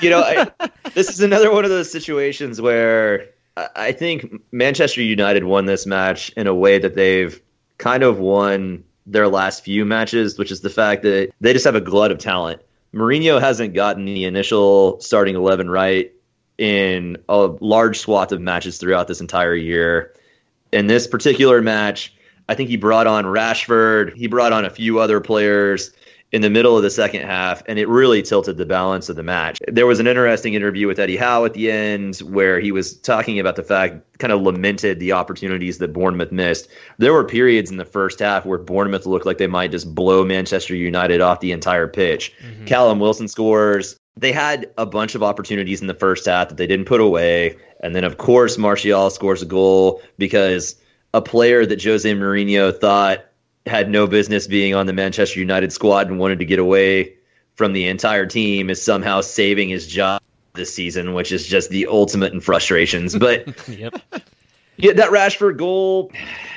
you 0.00 0.10
know, 0.10 0.20
I, 0.20 0.50
this 0.94 1.08
is 1.08 1.20
another 1.20 1.52
one 1.52 1.64
of 1.64 1.70
those 1.70 1.90
situations 1.90 2.60
where 2.60 3.28
I 3.56 3.92
think 3.92 4.42
Manchester 4.52 5.02
United 5.02 5.44
won 5.44 5.66
this 5.66 5.86
match 5.86 6.30
in 6.30 6.46
a 6.46 6.54
way 6.54 6.78
that 6.78 6.94
they've 6.94 7.40
kind 7.78 8.02
of 8.02 8.18
won 8.18 8.84
their 9.06 9.28
last 9.28 9.64
few 9.64 9.84
matches, 9.84 10.38
which 10.38 10.50
is 10.50 10.60
the 10.60 10.70
fact 10.70 11.02
that 11.02 11.32
they 11.40 11.52
just 11.52 11.64
have 11.64 11.74
a 11.74 11.80
glut 11.80 12.12
of 12.12 12.18
talent. 12.18 12.62
Mourinho 12.94 13.40
hasn't 13.40 13.74
gotten 13.74 14.04
the 14.04 14.24
initial 14.24 15.00
starting 15.00 15.36
11 15.36 15.70
right 15.70 16.12
in 16.58 17.16
a 17.28 17.36
large 17.60 17.98
swath 17.98 18.32
of 18.32 18.40
matches 18.40 18.78
throughout 18.78 19.08
this 19.08 19.20
entire 19.20 19.54
year. 19.54 20.14
In 20.72 20.86
this 20.86 21.06
particular 21.06 21.62
match, 21.62 22.14
I 22.48 22.54
think 22.54 22.68
he 22.68 22.76
brought 22.76 23.06
on 23.06 23.24
Rashford, 23.24 24.16
he 24.16 24.26
brought 24.26 24.52
on 24.52 24.64
a 24.64 24.70
few 24.70 24.98
other 24.98 25.20
players 25.20 25.92
in 26.32 26.42
the 26.42 26.50
middle 26.50 26.76
of 26.76 26.82
the 26.82 26.90
second 26.90 27.22
half, 27.22 27.62
and 27.66 27.78
it 27.78 27.88
really 27.88 28.22
tilted 28.22 28.56
the 28.56 28.66
balance 28.66 29.08
of 29.08 29.16
the 29.16 29.22
match. 29.22 29.58
There 29.66 29.86
was 29.86 29.98
an 29.98 30.06
interesting 30.06 30.54
interview 30.54 30.86
with 30.86 30.98
Eddie 30.98 31.16
Howe 31.16 31.44
at 31.44 31.54
the 31.54 31.70
end 31.70 32.18
where 32.18 32.60
he 32.60 32.70
was 32.70 32.96
talking 32.98 33.40
about 33.40 33.56
the 33.56 33.64
fact, 33.64 34.18
kind 34.18 34.32
of 34.32 34.40
lamented 34.42 35.00
the 35.00 35.12
opportunities 35.12 35.78
that 35.78 35.92
Bournemouth 35.92 36.30
missed. 36.30 36.68
There 36.98 37.12
were 37.12 37.24
periods 37.24 37.70
in 37.70 37.78
the 37.78 37.84
first 37.84 38.20
half 38.20 38.46
where 38.46 38.58
Bournemouth 38.58 39.06
looked 39.06 39.26
like 39.26 39.38
they 39.38 39.46
might 39.46 39.72
just 39.72 39.92
blow 39.92 40.24
Manchester 40.24 40.76
United 40.76 41.20
off 41.20 41.40
the 41.40 41.52
entire 41.52 41.88
pitch. 41.88 42.32
Mm-hmm. 42.44 42.66
Callum 42.66 43.00
Wilson 43.00 43.26
scores. 43.26 43.96
They 44.16 44.32
had 44.32 44.70
a 44.76 44.86
bunch 44.86 45.14
of 45.14 45.22
opportunities 45.22 45.80
in 45.80 45.86
the 45.86 45.94
first 45.94 46.26
half 46.26 46.48
that 46.50 46.58
they 46.58 46.66
didn't 46.66 46.86
put 46.86 47.00
away. 47.00 47.56
And 47.82 47.96
then, 47.96 48.04
of 48.04 48.18
course, 48.18 48.58
Martial 48.58 49.10
scores 49.10 49.42
a 49.42 49.46
goal 49.46 50.02
because 50.18 50.76
a 51.14 51.22
player 51.22 51.64
that 51.64 51.82
Jose 51.82 52.12
Mourinho 52.12 52.78
thought 52.78 53.24
had 53.70 53.88
no 53.88 54.06
business 54.06 54.46
being 54.46 54.74
on 54.74 54.86
the 54.86 54.92
Manchester 54.92 55.40
United 55.40 55.72
squad 55.72 56.08
and 56.08 56.18
wanted 56.18 56.40
to 56.40 56.44
get 56.44 56.58
away 56.58 57.14
from 57.54 57.72
the 57.72 57.86
entire 57.86 58.26
team 58.26 58.68
is 58.68 58.82
somehow 58.82 59.20
saving 59.20 59.68
his 59.68 59.86
job 59.86 60.20
this 60.54 60.74
season, 60.74 61.14
which 61.14 61.32
is 61.32 61.46
just 61.46 61.70
the 61.70 61.86
ultimate 61.86 62.32
in 62.32 62.40
frustrations. 62.40 63.16
But 63.16 63.68
yep. 63.68 63.94
yeah, 64.76 64.92
that 64.94 65.10
Rashford 65.10 65.56
goal, 65.56 66.10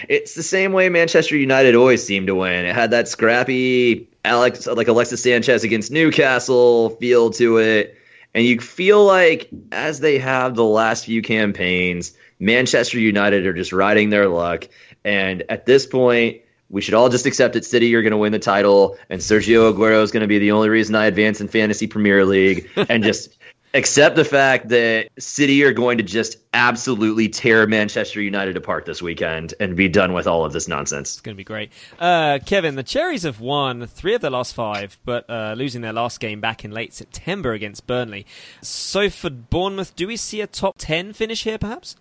it's 0.10 0.34
the 0.34 0.44
same 0.44 0.74
way 0.74 0.90
Manchester 0.90 1.38
United 1.38 1.76
always 1.76 2.04
seem 2.04 2.26
to 2.28 2.36
win. 2.36 2.66
It 2.66 2.76
had 2.76 2.92
that 2.92 3.08
scrappy 3.08 4.10
Alex 4.26 4.66
like 4.66 4.88
Alexis 4.88 5.22
Sanchez 5.22 5.64
against 5.64 5.92
Newcastle 5.92 6.92
feel 6.92 7.30
to 7.32 7.58
it. 7.58 7.98
And 8.34 8.44
you 8.46 8.60
feel 8.60 9.06
like 9.06 9.50
as 9.72 10.00
they 10.00 10.18
have 10.18 10.56
the 10.56 10.64
last 10.64 11.06
few 11.06 11.22
campaigns, 11.22 12.14
Manchester 12.40 13.00
United 13.00 13.46
are 13.46 13.54
just 13.54 13.72
riding 13.72 14.10
their 14.10 14.28
luck. 14.28 14.68
And 15.04 15.44
at 15.50 15.66
this 15.66 15.86
point, 15.86 16.42
we 16.70 16.82
should 16.82 16.94
all 16.94 17.10
just 17.10 17.26
accept 17.26 17.54
that 17.54 17.66
City 17.66 17.94
are 17.96 18.02
going 18.02 18.12
to 18.12 18.18
win 18.18 18.32
the 18.32 18.40
title, 18.40 18.98
and 19.10 19.22
Sergio 19.22 19.72
Aguero 19.74 20.02
is 20.02 20.12
going 20.12 20.22
to 20.22 20.28
be 20.28 20.40
the 20.40 20.52
only 20.52 20.70
reason 20.70 20.96
I 20.96 21.06
advance 21.06 21.42
in 21.42 21.48
fantasy 21.48 21.88
Premier 21.88 22.26
League, 22.26 22.70
and 22.76 23.04
just 23.06 23.38
accept 23.74 24.16
the 24.16 24.26
fact 24.26 24.70
that 24.70 25.10
City 25.18 25.64
are 25.64 25.74
going 25.74 25.98
to 25.98 26.04
just 26.04 26.38
absolutely 26.54 27.28
tear 27.28 27.66
Manchester 27.66 28.22
United 28.22 28.56
apart 28.56 28.86
this 28.86 29.02
weekend 29.02 29.54
and 29.60 29.76
be 29.76 29.88
done 29.88 30.14
with 30.14 30.28
all 30.28 30.46
of 30.46 30.54
this 30.54 30.68
nonsense. 30.68 31.14
It's 31.14 31.22
going 31.22 31.36
to 31.36 31.38
be 31.38 31.44
great. 31.44 31.72
Uh, 32.00 32.40
Kevin, 32.46 32.76
the 32.76 32.84
Cherries 32.84 33.24
have 33.24 33.40
won 33.40 33.88
three 33.88 34.14
of 34.14 34.22
their 34.22 34.32
last 34.32 34.54
five, 34.54 34.98
but 35.06 35.28
uh, 35.30 35.56
losing 35.58 35.82
their 35.82 35.94
last 35.94 36.20
game 36.20 36.40
back 36.40 36.64
in 36.64 36.72
late 36.72 36.94
September 36.94 37.54
against 37.54 37.88
Burnley. 37.88 38.26
So 38.62 39.10
for 39.10 39.30
Bournemouth, 39.30 39.96
do 39.96 40.08
we 40.08 40.18
see 40.18 40.42
a 40.42 40.48
top 40.48 40.76
10 40.78 41.14
finish 41.14 41.44
here, 41.44 41.58
perhaps? 41.58 41.96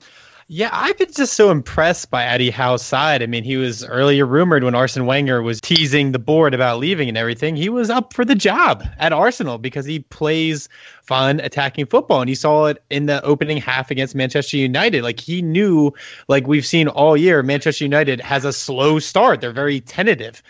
Yeah, 0.48 0.70
I've 0.72 0.98
been 0.98 1.12
just 1.12 1.34
so 1.34 1.50
impressed 1.50 2.10
by 2.10 2.24
Eddie 2.24 2.50
Howe's 2.50 2.82
side. 2.82 3.22
I 3.22 3.26
mean, 3.26 3.44
he 3.44 3.56
was 3.56 3.84
earlier 3.84 4.26
rumored 4.26 4.64
when 4.64 4.74
Arsene 4.74 5.06
Wenger 5.06 5.40
was 5.40 5.60
teasing 5.60 6.12
the 6.12 6.18
board 6.18 6.52
about 6.52 6.78
leaving 6.78 7.08
and 7.08 7.16
everything. 7.16 7.56
He 7.56 7.68
was 7.68 7.90
up 7.90 8.12
for 8.12 8.24
the 8.24 8.34
job 8.34 8.84
at 8.98 9.12
Arsenal 9.12 9.58
because 9.58 9.86
he 9.86 10.00
plays 10.00 10.68
fun 11.02 11.40
attacking 11.40 11.86
football. 11.86 12.20
And 12.20 12.28
he 12.28 12.34
saw 12.34 12.66
it 12.66 12.82
in 12.90 13.06
the 13.06 13.22
opening 13.22 13.58
half 13.58 13.90
against 13.90 14.14
Manchester 14.14 14.56
United. 14.56 15.02
Like 15.02 15.20
he 15.20 15.42
knew, 15.42 15.92
like 16.28 16.46
we've 16.46 16.66
seen 16.66 16.88
all 16.88 17.16
year, 17.16 17.42
Manchester 17.42 17.84
United 17.84 18.20
has 18.20 18.44
a 18.44 18.52
slow 18.52 18.98
start. 18.98 19.40
They're 19.40 19.52
very 19.52 19.80
tentative 19.80 20.42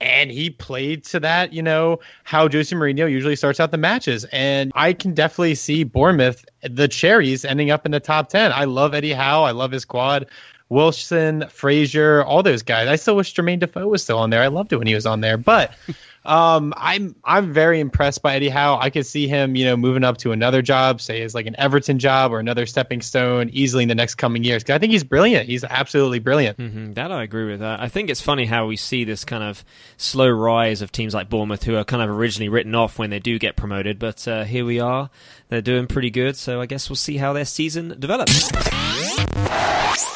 and 0.00 0.30
he 0.30 0.50
played 0.50 1.04
to 1.04 1.20
that, 1.20 1.52
you 1.52 1.62
know, 1.62 2.00
how 2.24 2.48
Jose 2.48 2.74
Mourinho 2.74 3.10
usually 3.10 3.36
starts 3.36 3.60
out 3.60 3.70
the 3.70 3.78
matches. 3.78 4.24
And 4.32 4.72
I 4.74 4.92
can 4.92 5.12
definitely 5.14 5.54
see 5.54 5.84
Bournemouth, 5.84 6.44
the 6.62 6.88
Cherries, 6.88 7.44
ending 7.44 7.70
up 7.70 7.84
in 7.84 7.92
the 7.92 8.00
top 8.00 8.28
10. 8.30 8.52
I 8.52 8.64
love 8.64 8.94
Eddie 8.94 9.12
Howe. 9.12 9.42
I 9.42 9.50
love 9.50 9.72
his 9.72 9.82
squad. 9.82 10.26
Wilson, 10.70 11.44
Fraser, 11.48 12.22
all 12.24 12.42
those 12.42 12.62
guys. 12.62 12.88
I 12.88 12.96
still 12.96 13.16
wish 13.16 13.34
Jermaine 13.34 13.58
Defoe 13.58 13.88
was 13.88 14.02
still 14.02 14.18
on 14.18 14.30
there. 14.30 14.40
I 14.40 14.46
loved 14.46 14.72
it 14.72 14.76
when 14.76 14.86
he 14.86 14.94
was 14.94 15.04
on 15.04 15.20
there. 15.20 15.36
But 15.36 15.74
um, 16.24 16.74
I'm 16.76 17.16
I'm 17.24 17.52
very 17.52 17.80
impressed 17.80 18.22
by 18.22 18.34
Eddie 18.34 18.50
Howe. 18.50 18.78
I 18.78 18.90
could 18.90 19.06
see 19.06 19.26
him, 19.26 19.56
you 19.56 19.64
know, 19.64 19.76
moving 19.76 20.04
up 20.04 20.18
to 20.18 20.32
another 20.32 20.60
job, 20.60 21.00
say 21.00 21.22
as 21.22 21.34
like 21.34 21.46
an 21.46 21.56
Everton 21.58 21.98
job 21.98 22.32
or 22.32 22.38
another 22.38 22.66
stepping 22.66 23.00
stone, 23.00 23.48
easily 23.52 23.84
in 23.84 23.88
the 23.88 23.94
next 23.94 24.16
coming 24.16 24.44
years. 24.44 24.62
Cause 24.62 24.74
I 24.74 24.78
think 24.78 24.92
he's 24.92 25.04
brilliant. 25.04 25.46
He's 25.46 25.64
absolutely 25.64 26.18
brilliant. 26.18 26.58
Mm-hmm. 26.58 26.92
That 26.92 27.10
I 27.10 27.22
agree 27.22 27.50
with. 27.50 27.60
That. 27.60 27.80
I 27.80 27.88
think 27.88 28.10
it's 28.10 28.20
funny 28.20 28.44
how 28.44 28.66
we 28.66 28.76
see 28.76 29.04
this 29.04 29.24
kind 29.24 29.42
of 29.42 29.64
slow 29.96 30.28
rise 30.28 30.82
of 30.82 30.92
teams 30.92 31.14
like 31.14 31.30
Bournemouth, 31.30 31.64
who 31.64 31.76
are 31.76 31.84
kind 31.84 32.02
of 32.02 32.10
originally 32.10 32.50
written 32.50 32.74
off 32.74 32.98
when 32.98 33.08
they 33.08 33.18
do 33.18 33.38
get 33.38 33.56
promoted, 33.56 33.98
but 33.98 34.26
uh, 34.28 34.44
here 34.44 34.66
we 34.66 34.78
are. 34.78 35.08
They're 35.48 35.62
doing 35.62 35.86
pretty 35.86 36.10
good. 36.10 36.36
So 36.36 36.60
I 36.60 36.66
guess 36.66 36.90
we'll 36.90 36.96
see 36.96 37.16
how 37.16 37.32
their 37.32 37.46
season 37.46 37.96
develops. 37.98 38.50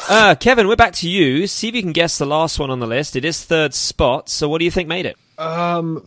Uh, 0.07 0.35
Kevin, 0.39 0.67
we're 0.67 0.75
back 0.75 0.93
to 0.93 1.09
you. 1.09 1.47
See 1.47 1.67
if 1.67 1.75
you 1.75 1.81
can 1.81 1.91
guess 1.91 2.19
the 2.19 2.27
last 2.27 2.59
one 2.59 2.69
on 2.69 2.79
the 2.79 2.85
list. 2.85 3.15
It 3.15 3.25
is 3.25 3.43
third 3.43 3.73
spot. 3.73 4.29
So 4.29 4.47
what 4.47 4.59
do 4.59 4.65
you 4.65 4.71
think 4.71 4.87
made 4.87 5.07
it? 5.07 5.17
Um, 5.37 6.05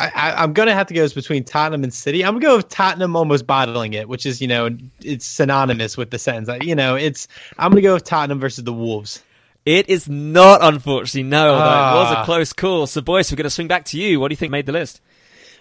I, 0.00 0.42
am 0.42 0.54
gonna 0.54 0.74
have 0.74 0.86
to 0.86 0.94
go 0.94 1.06
between 1.08 1.44
Tottenham 1.44 1.84
and 1.84 1.92
City. 1.92 2.24
I'm 2.24 2.34
gonna 2.34 2.46
go 2.46 2.56
with 2.56 2.68
Tottenham 2.68 3.14
almost 3.16 3.46
bottling 3.46 3.92
it, 3.92 4.08
which 4.08 4.24
is 4.24 4.40
you 4.40 4.48
know 4.48 4.70
it's 5.00 5.26
synonymous 5.26 5.96
with 5.96 6.10
the 6.10 6.18
sentence. 6.18 6.64
You 6.64 6.74
know, 6.74 6.94
it's 6.94 7.28
I'm 7.58 7.70
gonna 7.70 7.82
go 7.82 7.94
with 7.94 8.04
Tottenham 8.04 8.40
versus 8.40 8.64
the 8.64 8.72
Wolves. 8.72 9.22
It 9.64 9.88
is 9.88 10.08
not, 10.08 10.62
unfortunately, 10.62 11.22
no. 11.22 11.54
Although 11.54 12.00
it 12.00 12.04
was 12.04 12.12
a 12.12 12.18
ah. 12.18 12.24
close 12.26 12.52
call. 12.52 12.86
So, 12.86 13.00
boys, 13.00 13.32
we're 13.32 13.36
going 13.36 13.44
to 13.44 13.50
swing 13.50 13.68
back 13.68 13.86
to 13.86 13.98
you. 13.98 14.20
What 14.20 14.28
do 14.28 14.34
you 14.34 14.36
think 14.36 14.50
made 14.50 14.66
the 14.66 14.72
list? 14.72 15.00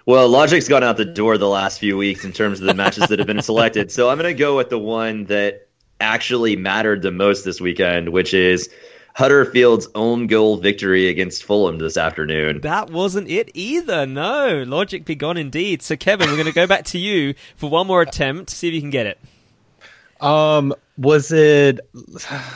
Well, 0.05 0.27
logic's 0.27 0.67
gone 0.67 0.83
out 0.83 0.98
the 0.98 1.05
door 1.05 1.38
the 1.38 1.48
last 1.48 1.79
few 1.79 1.95
weeks 1.95 2.25
in 2.25 2.33
terms 2.33 2.60
of 2.60 2.67
the 2.67 2.74
matches 2.74 3.07
that 3.07 3.19
have 3.19 3.27
been 3.27 3.41
selected. 3.41 3.91
So 3.93 4.10
I'm 4.10 4.17
going 4.17 4.36
to 4.36 4.38
go 4.38 4.57
with 4.57 4.69
the 4.69 4.77
one 4.77 5.24
that 5.25 5.69
actually 6.01 6.57
mattered 6.57 7.01
the 7.01 7.12
most 7.12 7.45
this 7.45 7.62
weekend, 7.62 8.10
which 8.10 8.33
is 8.33 8.69
Huddersfield's 9.15 9.88
own 9.93 10.27
goal 10.27 10.58
victory 10.58 11.08
against 11.08 11.43
Fulham 11.43 11.77
this 11.77 11.98
afternoon. 11.98 12.62
That 12.62 12.89
wasn't 12.89 13.29
it 13.29 13.51
either. 13.53 14.05
No, 14.05 14.63
logic 14.65 15.05
be 15.05 15.15
gone 15.15 15.38
indeed. 15.38 15.82
So, 15.82 15.96
Kevin, 15.96 16.29
we're 16.29 16.36
going 16.36 16.48
to 16.48 16.53
go 16.53 16.67
back 16.67 16.86
to 16.86 16.98
you 16.98 17.36
for 17.55 17.70
one 17.70 17.88
more 17.88 18.01
attempt. 18.01 18.50
See 18.50 18.67
if 18.67 18.74
you 18.74 18.82
can 18.82 18.89
get 18.89 19.05
it. 19.05 19.20
Um, 20.20 20.74
was 20.98 21.32
it? 21.32 21.79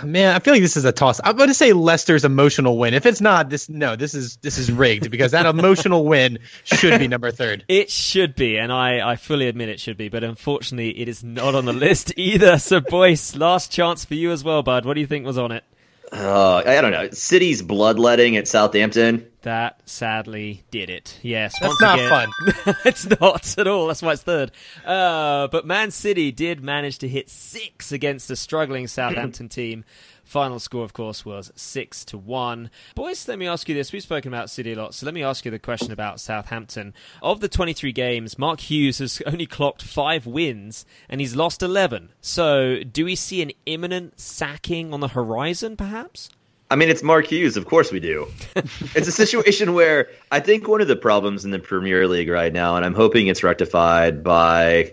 Man, 0.04 0.36
I 0.36 0.40
feel 0.40 0.54
like 0.54 0.62
this 0.62 0.78
is 0.78 0.86
a 0.86 0.92
toss. 0.92 1.20
I'm 1.24 1.36
going 1.36 1.50
to 1.50 1.54
say 1.54 1.74
Leicester's 1.74 2.24
emotional 2.24 2.78
win. 2.78 2.94
If 2.94 3.06
it's 3.06 3.20
not, 3.20 3.50
this 3.50 3.68
no, 3.68 3.96
this 3.96 4.14
is 4.14 4.38
this 4.38 4.58
is 4.58 4.72
rigged 4.72 5.12
because 5.12 5.32
that 5.32 5.46
emotional 5.46 6.06
win 6.06 6.40
should 6.64 6.98
be 7.00 7.08
number 7.08 7.32
third. 7.32 7.66
It 7.68 7.92
should 7.92 8.36
be, 8.36 8.58
and 8.58 8.72
I 8.72 9.12
I 9.12 9.16
fully 9.16 9.48
admit 9.48 9.70
it 9.70 9.80
should 9.80 9.98
be, 9.98 10.08
but 10.08 10.24
unfortunately, 10.24 10.98
it 11.00 11.10
is 11.10 11.24
not 11.24 11.56
on 11.56 11.66
the 11.66 11.74
list 11.74 12.14
either. 12.18 12.58
So, 12.60 12.80
Boyce, 12.80 13.36
last 13.36 13.72
chance 13.72 14.06
for 14.06 14.14
you 14.14 14.32
as 14.32 14.44
well, 14.44 14.64
bud. 14.64 14.86
What 14.86 14.94
do 14.94 15.02
you 15.02 15.08
think 15.08 15.26
was 15.26 15.38
on 15.38 15.52
it? 15.52 15.64
Uh, 16.12 16.64
I 16.66 16.82
don't 16.82 16.92
know. 16.92 17.10
City's 17.12 17.62
bloodletting 17.62 18.38
at 18.38 18.48
Southampton. 18.48 19.28
That 19.42 19.82
sadly 19.88 20.64
did 20.72 20.90
it. 20.90 21.20
Yes, 21.22 21.54
that's 21.62 21.82
not 21.82 22.00
again, 22.00 22.10
fun. 22.10 22.76
it's 22.86 23.10
not 23.20 23.58
at 23.58 23.68
all. 23.68 23.88
That's 23.88 24.02
why 24.02 24.14
it's 24.14 24.24
third. 24.24 24.52
Uh, 24.86 25.48
but 25.48 25.66
Man 25.66 25.92
City 25.92 26.32
did 26.32 26.64
manage 26.64 26.98
to 27.00 27.08
hit 27.08 27.30
six 27.30 27.92
against 27.92 28.30
a 28.32 28.36
struggling 28.36 28.88
Southampton 28.88 29.50
team. 29.50 29.84
Final 30.28 30.60
score, 30.60 30.84
of 30.84 30.92
course, 30.92 31.24
was 31.24 31.54
six 31.56 32.04
to 32.04 32.18
one. 32.18 32.70
Boys, 32.96 33.30
let 33.30 33.40
me 33.40 33.48
ask 33.48 33.70
you 33.70 33.74
this: 33.74 33.94
We've 33.94 34.04
spoken 34.04 34.28
about 34.28 34.50
City 34.50 34.74
a 34.74 34.76
lot, 34.76 34.94
so 34.94 35.06
let 35.06 35.16
me 35.16 35.24
ask 35.24 35.46
you 35.46 35.52
the 35.52 35.58
question 35.58 35.94
about 35.94 36.20
Southampton. 36.20 36.94
Of 37.22 37.40
the 37.40 37.48
23 37.48 37.94
games, 37.94 38.38
Mark 38.38 38.60
Hughes 38.60 38.98
has 38.98 39.22
only 39.26 39.46
clocked 39.46 39.82
five 39.82 40.26
wins, 40.26 40.86
and 41.08 41.22
he's 41.22 41.38
lost 41.38 41.64
11. 41.64 42.10
So, 42.20 42.84
do 42.84 43.06
we 43.06 43.16
see 43.16 43.42
an 43.42 43.54
imminent 43.66 44.20
sacking 44.20 44.94
on 44.94 45.00
the 45.00 45.08
horizon, 45.08 45.78
perhaps? 45.78 46.30
I 46.70 46.76
mean, 46.76 46.90
it's 46.90 47.04
Mark 47.04 47.28
Hughes. 47.28 47.56
Of 47.56 47.66
course 47.66 47.94
we 47.94 48.02
do. 48.02 48.28
it's 48.56 49.08
a 49.08 49.14
situation 49.14 49.74
where 49.74 50.10
I 50.30 50.42
think 50.42 50.68
one 50.68 50.82
of 50.82 50.90
the 50.90 50.98
problems 50.98 51.46
in 51.46 51.52
the 51.52 51.60
Premier 51.60 52.06
League 52.06 52.28
right 52.28 52.52
now, 52.52 52.76
and 52.76 52.86
I'm 52.86 52.94
hoping 52.94 53.28
it's 53.28 53.44
rectified 53.44 54.26
by 54.26 54.92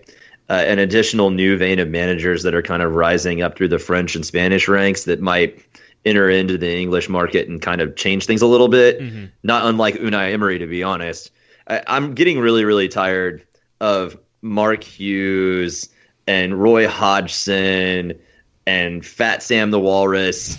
uh, 0.49 0.53
an 0.53 0.79
additional 0.79 1.31
new 1.31 1.57
vein 1.57 1.79
of 1.79 1.89
managers 1.89 2.43
that 2.43 2.55
are 2.55 2.63
kind 2.63 2.83
of 2.83 2.95
rising 2.95 3.43
up 3.43 3.57
through 3.57 3.69
the 3.69 3.79
French 3.79 4.15
and 4.15 4.25
Spanish 4.25 4.69
ranks 4.69 5.05
that 5.05 5.21
might 5.21 5.65
enter 6.05 6.29
into 6.29 6.59
the 6.59 6.77
English 6.77 7.09
market 7.09 7.49
and 7.49 7.63
kind 7.63 7.81
of 7.81 7.97
change 7.97 8.27
things 8.27 8.43
a 8.43 8.47
little 8.47 8.69
bit. 8.69 9.01
Mm-hmm. 9.01 9.25
Not 9.43 9.67
unlike 9.67 9.95
Unai 9.97 10.33
Emery, 10.33 10.59
to 10.59 10.67
be 10.67 10.83
honest. 10.83 11.31
I, 11.67 11.83
I'm 11.87 12.15
getting 12.15 12.39
really, 12.39 12.65
really 12.65 12.89
tired 12.89 13.47
of 13.81 14.19
Mark 14.43 14.85
Hughes 14.85 15.89
and 16.27 16.61
Roy 16.61 16.87
Hodgson 16.89 18.19
and 18.67 19.05
Fat 19.05 19.43
Sam 19.43 19.71
the 19.71 19.81
Walrus 19.81 20.59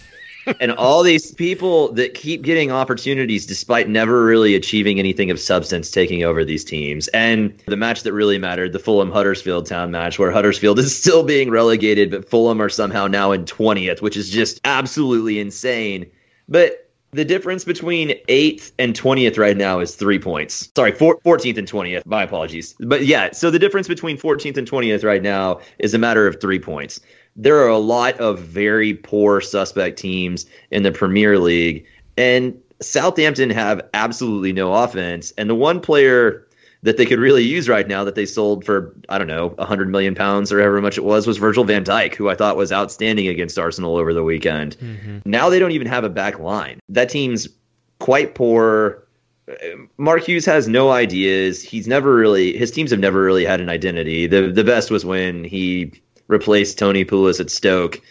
and 0.60 0.72
all 0.72 1.04
these 1.04 1.32
people 1.34 1.92
that 1.94 2.14
keep 2.14 2.42
getting 2.42 2.72
opportunities 2.72 3.46
despite 3.46 3.90
never 3.90 4.26
really 4.26 4.56
achieving 4.56 5.00
anything 5.00 5.32
of 5.32 5.40
substance 5.40 5.92
taking 5.92 6.24
over 6.24 6.44
these 6.44 6.64
teams. 6.64 7.08
And 7.10 7.58
the 7.66 7.78
match 7.78 8.04
that 8.04 8.14
really 8.14 8.38
mattered, 8.38 8.74
the 8.74 8.80
Fulham 8.80 9.12
Huddersfield 9.12 9.66
Town 9.66 9.92
match, 9.92 10.20
where 10.20 10.32
Huddersfield 10.32 10.80
is 10.80 10.98
still 10.98 11.24
being 11.24 11.50
relegated, 11.50 12.12
but 12.12 12.30
Fulham 12.30 12.62
are 12.62 12.70
somehow 12.70 13.08
now 13.08 13.32
in 13.32 13.46
20th, 13.46 14.02
which 14.02 14.18
is 14.18 14.30
just 14.30 14.62
absolutely 14.66 15.40
insane. 15.40 16.06
But 16.48 16.90
the 17.12 17.26
difference 17.26 17.64
between 17.64 18.10
8th 18.28 18.74
and 18.78 18.94
20th 18.94 19.38
right 19.38 19.56
now 19.56 19.80
is 19.80 19.96
three 19.96 20.20
points. 20.20 20.70
Sorry, 20.76 20.92
four, 20.92 21.18
14th 21.22 21.58
and 21.58 21.68
20th. 21.68 22.06
My 22.06 22.24
apologies. 22.24 22.76
But 22.80 23.06
yeah, 23.06 23.32
so 23.32 23.50
the 23.50 23.60
difference 23.60 23.88
between 23.88 24.18
14th 24.18 24.58
and 24.58 24.70
20th 24.70 25.04
right 25.04 25.24
now 25.24 25.62
is 25.80 25.94
a 25.94 25.98
matter 25.98 26.28
of 26.28 26.42
three 26.42 26.60
points 26.60 27.00
there 27.36 27.58
are 27.58 27.70
a 27.70 27.78
lot 27.78 28.18
of 28.20 28.40
very 28.40 28.94
poor 28.94 29.42
suspect 29.42 29.98
teams 30.00 30.46
in 30.72 30.84
the 30.84 30.92
Premier 30.92 31.38
League, 31.40 31.86
and 32.18 32.58
Southampton 32.82 33.50
have 33.50 33.82
absolutely 33.94 34.54
no 34.54 34.74
offense. 34.74 35.32
And 35.38 35.50
the 35.50 35.56
one 35.56 35.80
player 35.80 36.48
that 36.86 36.98
they 36.98 37.06
could 37.06 37.20
really 37.20 37.44
use 37.44 37.68
right 37.68 37.88
now 37.88 38.04
that 38.04 38.14
they 38.14 38.28
sold 38.28 38.64
for 38.64 38.96
I 39.10 39.18
don't 39.18 39.28
know 39.28 39.50
100 39.50 39.90
million 39.90 40.14
pounds 40.14 40.52
or 40.52 40.60
however 40.60 40.82
much 40.82 40.98
it 40.98 41.04
was 41.04 41.26
was 41.26 41.38
Virgil 41.38 41.64
van 41.64 41.84
Dijk, 41.84 42.14
who 42.14 42.30
I 42.30 42.36
thought 42.36 42.58
was 42.58 42.72
outstanding 42.72 43.28
against 43.28 43.58
Arsenal 43.58 43.98
over 43.98 44.14
the 44.14 44.24
weekend. 44.24 44.78
Mm-hmm. 44.78 45.20
Now 45.26 45.50
they 45.50 45.58
don't 45.58 45.72
even 45.72 45.88
have 45.88 46.04
a 46.04 46.10
back 46.10 46.40
line. 46.40 46.80
That 46.90 47.10
team's 47.10 47.48
quite 48.00 48.36
poor. 48.36 49.04
Mark 49.98 50.24
Hughes 50.24 50.46
has 50.46 50.68
no 50.68 50.92
ideas. 50.92 51.62
He's 51.62 51.88
never 51.88 52.16
really 52.16 52.56
his 52.56 52.70
teams 52.70 52.92
have 52.92 53.00
never 53.00 53.24
really 53.24 53.46
had 53.46 53.62
an 53.62 53.70
identity. 53.70 54.28
The 54.28 54.52
the 54.52 54.64
best 54.64 54.92
was 54.92 55.04
when 55.04 55.44
he 55.44 55.92
replaced 56.28 56.80
Tony 56.80 57.06
Pulis 57.06 57.40
at 57.40 57.50
Stoke 57.50 58.02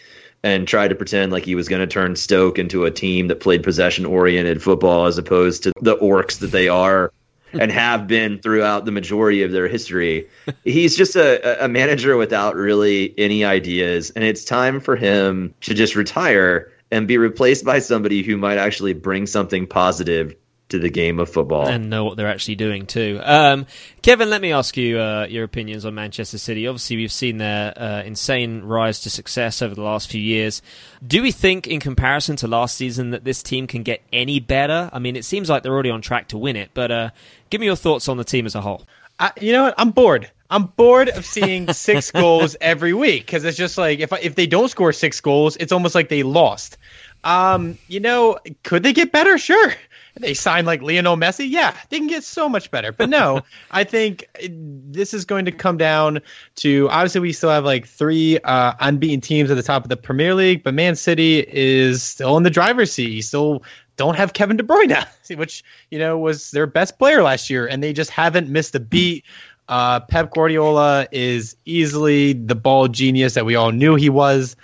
and 0.43 0.67
tried 0.67 0.89
to 0.89 0.95
pretend 0.95 1.31
like 1.31 1.45
he 1.45 1.55
was 1.55 1.67
going 1.67 1.81
to 1.81 1.87
turn 1.87 2.15
Stoke 2.15 2.59
into 2.59 2.85
a 2.85 2.91
team 2.91 3.27
that 3.29 3.39
played 3.39 3.63
possession 3.63 4.05
oriented 4.05 4.61
football 4.61 5.05
as 5.05 5.17
opposed 5.17 5.63
to 5.63 5.73
the 5.81 5.97
orcs 5.97 6.39
that 6.39 6.51
they 6.51 6.67
are 6.67 7.11
and 7.53 7.71
have 7.71 8.07
been 8.07 8.39
throughout 8.39 8.85
the 8.85 8.91
majority 8.91 9.43
of 9.43 9.51
their 9.51 9.67
history. 9.67 10.29
He's 10.63 10.95
just 10.95 11.15
a, 11.15 11.65
a 11.65 11.67
manager 11.67 12.17
without 12.17 12.55
really 12.55 13.13
any 13.17 13.45
ideas, 13.45 14.11
and 14.11 14.23
it's 14.23 14.43
time 14.43 14.79
for 14.79 14.95
him 14.95 15.53
to 15.61 15.73
just 15.73 15.95
retire 15.95 16.71
and 16.91 17.07
be 17.07 17.17
replaced 17.17 17.65
by 17.65 17.79
somebody 17.79 18.23
who 18.23 18.37
might 18.37 18.57
actually 18.57 18.93
bring 18.93 19.25
something 19.25 19.67
positive 19.67 20.35
to 20.69 20.79
the 20.79 20.89
game 20.89 21.19
of 21.19 21.29
football 21.29 21.67
and 21.67 21.89
know 21.89 22.03
what 22.05 22.17
they're 22.17 22.27
actually 22.27 22.55
doing 22.55 22.87
too. 22.87 23.19
Um, 23.23 23.67
Kevin, 24.01 24.29
let 24.29 24.41
me 24.41 24.51
ask 24.51 24.75
you 24.75 24.99
uh, 24.99 25.27
your 25.29 25.43
opinions 25.43 25.85
on 25.85 25.93
Manchester 25.93 26.37
City. 26.37 26.67
Obviously, 26.67 26.97
we've 26.97 27.11
seen 27.11 27.37
their 27.37 27.73
uh, 27.77 28.01
insane 28.03 28.63
rise 28.63 29.01
to 29.01 29.09
success 29.09 29.61
over 29.61 29.75
the 29.75 29.83
last 29.83 30.09
few 30.09 30.21
years. 30.21 30.61
Do 31.05 31.21
we 31.21 31.31
think, 31.31 31.67
in 31.67 31.79
comparison 31.79 32.35
to 32.37 32.47
last 32.47 32.77
season, 32.77 33.11
that 33.11 33.23
this 33.23 33.43
team 33.43 33.67
can 33.67 33.83
get 33.83 34.01
any 34.11 34.39
better? 34.39 34.89
I 34.91 34.99
mean, 34.99 35.15
it 35.15 35.25
seems 35.25 35.49
like 35.49 35.61
they're 35.61 35.73
already 35.73 35.91
on 35.91 36.01
track 36.01 36.29
to 36.29 36.37
win 36.37 36.55
it, 36.55 36.71
but 36.73 36.91
uh, 36.91 37.09
give 37.49 37.61
me 37.61 37.67
your 37.67 37.75
thoughts 37.75 38.09
on 38.09 38.17
the 38.17 38.23
team 38.23 38.45
as 38.47 38.55
a 38.55 38.61
whole. 38.61 38.85
I, 39.19 39.31
you 39.39 39.51
know 39.53 39.63
what? 39.63 39.75
I'm 39.77 39.91
bored. 39.91 40.31
I'm 40.49 40.65
bored 40.65 41.09
of 41.09 41.25
seeing 41.25 41.71
six 41.73 42.11
goals 42.11 42.55
every 42.59 42.93
week 42.93 43.25
because 43.25 43.43
it's 43.43 43.57
just 43.57 43.77
like 43.77 43.99
if 43.99 44.11
if 44.13 44.35
they 44.35 44.47
don't 44.47 44.69
score 44.69 44.93
six 44.93 45.21
goals, 45.21 45.57
it's 45.57 45.71
almost 45.71 45.95
like 45.95 46.09
they 46.09 46.23
lost. 46.23 46.77
Um, 47.23 47.77
you 47.87 47.99
know, 47.99 48.37
could 48.63 48.83
they 48.83 48.93
get 48.93 49.11
better? 49.11 49.37
Sure. 49.37 49.73
They 50.17 50.33
sign 50.33 50.65
like 50.65 50.81
Lionel 50.81 51.17
Messi, 51.17 51.49
yeah, 51.49 51.75
they 51.89 51.97
can 51.97 52.07
get 52.07 52.23
so 52.23 52.47
much 52.47 52.71
better. 52.71 52.91
But 52.91 53.09
no, 53.09 53.41
I 53.71 53.83
think 53.83 54.27
this 54.41 55.13
is 55.13 55.25
going 55.25 55.45
to 55.45 55.51
come 55.51 55.77
down 55.77 56.21
to 56.57 56.89
obviously 56.89 57.21
we 57.21 57.33
still 57.33 57.49
have 57.49 57.65
like 57.65 57.87
three 57.87 58.39
uh, 58.39 58.73
unbeaten 58.79 59.21
teams 59.21 59.51
at 59.51 59.55
the 59.55 59.63
top 59.63 59.83
of 59.83 59.89
the 59.89 59.97
Premier 59.97 60.33
League, 60.33 60.63
but 60.63 60.73
Man 60.73 60.95
City 60.95 61.39
is 61.39 62.01
still 62.01 62.37
in 62.37 62.43
the 62.43 62.49
driver's 62.49 62.93
seat. 62.93 63.21
Still 63.21 63.63
don't 63.97 64.15
have 64.15 64.33
Kevin 64.33 64.57
De 64.57 64.63
Bruyne, 64.63 65.05
which 65.37 65.63
you 65.91 65.99
know 65.99 66.17
was 66.17 66.51
their 66.51 66.67
best 66.67 66.97
player 66.97 67.21
last 67.21 67.49
year, 67.49 67.67
and 67.67 67.83
they 67.83 67.93
just 67.93 68.09
haven't 68.09 68.49
missed 68.49 68.75
a 68.75 68.79
beat. 68.79 69.25
Uh, 69.67 69.99
Pep 69.99 70.31
Guardiola 70.31 71.07
is 71.11 71.55
easily 71.65 72.33
the 72.33 72.55
ball 72.55 72.87
genius 72.87 73.33
that 73.33 73.45
we 73.45 73.55
all 73.55 73.71
knew 73.71 73.95
he 73.95 74.09
was. 74.09 74.55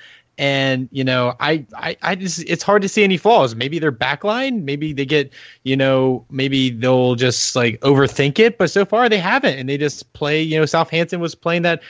And 0.41 0.89
you 0.91 1.03
know, 1.03 1.35
I, 1.39 1.67
I, 1.77 1.97
I 2.01 2.15
just 2.15 2.43
it's 2.47 2.63
hard 2.63 2.81
to 2.81 2.89
see 2.89 3.03
any 3.03 3.17
flaws. 3.17 3.53
Maybe 3.53 3.77
their 3.77 3.91
backline, 3.91 4.63
maybe 4.63 4.91
they 4.91 5.05
get, 5.05 5.31
you 5.61 5.77
know, 5.77 6.25
maybe 6.31 6.71
they'll 6.71 7.13
just 7.13 7.55
like 7.55 7.79
overthink 7.81 8.39
it. 8.39 8.57
But 8.57 8.71
so 8.71 8.83
far 8.83 9.07
they 9.07 9.19
haven't, 9.19 9.59
and 9.59 9.69
they 9.69 9.77
just 9.77 10.11
play. 10.13 10.41
You 10.41 10.57
know, 10.57 10.65
Southampton 10.65 11.19
was 11.19 11.35
playing 11.35 11.61
that, 11.61 11.83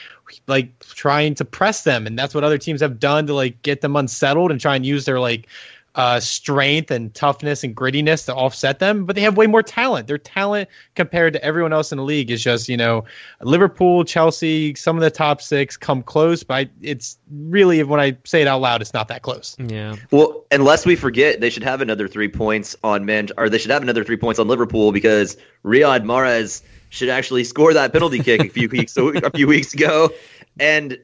like 0.46 0.78
trying 0.80 1.34
to 1.36 1.46
press 1.46 1.84
them, 1.84 2.06
and 2.06 2.18
that's 2.18 2.34
what 2.34 2.44
other 2.44 2.58
teams 2.58 2.82
have 2.82 3.00
done 3.00 3.26
to 3.28 3.34
like 3.34 3.62
get 3.62 3.80
them 3.80 3.96
unsettled 3.96 4.50
and 4.50 4.60
try 4.60 4.76
and 4.76 4.84
use 4.84 5.06
their 5.06 5.18
like 5.18 5.48
uh, 5.94 6.20
strength 6.20 6.90
and 6.90 7.12
toughness 7.12 7.64
and 7.64 7.76
grittiness 7.76 8.26
to 8.26 8.34
offset 8.34 8.78
them, 8.78 9.04
but 9.04 9.14
they 9.14 9.22
have 9.22 9.36
way 9.36 9.46
more 9.46 9.62
talent. 9.62 10.06
Their 10.06 10.18
talent 10.18 10.70
compared 10.94 11.34
to 11.34 11.44
everyone 11.44 11.72
else 11.72 11.92
in 11.92 11.98
the 11.98 12.04
league 12.04 12.30
is 12.30 12.42
just, 12.42 12.68
you 12.68 12.78
know, 12.78 13.04
Liverpool, 13.42 14.04
Chelsea, 14.04 14.74
some 14.74 14.96
of 14.96 15.02
the 15.02 15.10
top 15.10 15.42
six 15.42 15.76
come 15.76 16.02
close, 16.02 16.44
but 16.44 16.54
I, 16.54 16.70
it's 16.80 17.18
really, 17.30 17.82
when 17.82 18.00
I 18.00 18.16
say 18.24 18.40
it 18.40 18.48
out 18.48 18.62
loud, 18.62 18.80
it's 18.80 18.94
not 18.94 19.08
that 19.08 19.20
close. 19.20 19.54
Yeah. 19.58 19.96
Well, 20.10 20.46
unless 20.50 20.86
we 20.86 20.96
forget, 20.96 21.40
they 21.40 21.50
should 21.50 21.64
have 21.64 21.82
another 21.82 22.08
three 22.08 22.28
points 22.28 22.74
on 22.82 23.04
men, 23.04 23.28
or 23.36 23.50
they 23.50 23.58
should 23.58 23.70
have 23.70 23.82
another 23.82 24.04
three 24.04 24.16
points 24.16 24.38
on 24.38 24.48
Liverpool 24.48 24.92
because 24.92 25.36
Riyad 25.62 26.04
Mahrez 26.04 26.62
should 26.88 27.10
actually 27.10 27.44
score 27.44 27.74
that 27.74 27.92
penalty 27.92 28.20
kick 28.20 28.42
a 28.42 28.48
few 28.48 28.68
weeks 28.70 28.96
a 28.96 29.30
few 29.30 29.46
weeks 29.46 29.74
ago, 29.74 30.10
and 30.58 30.98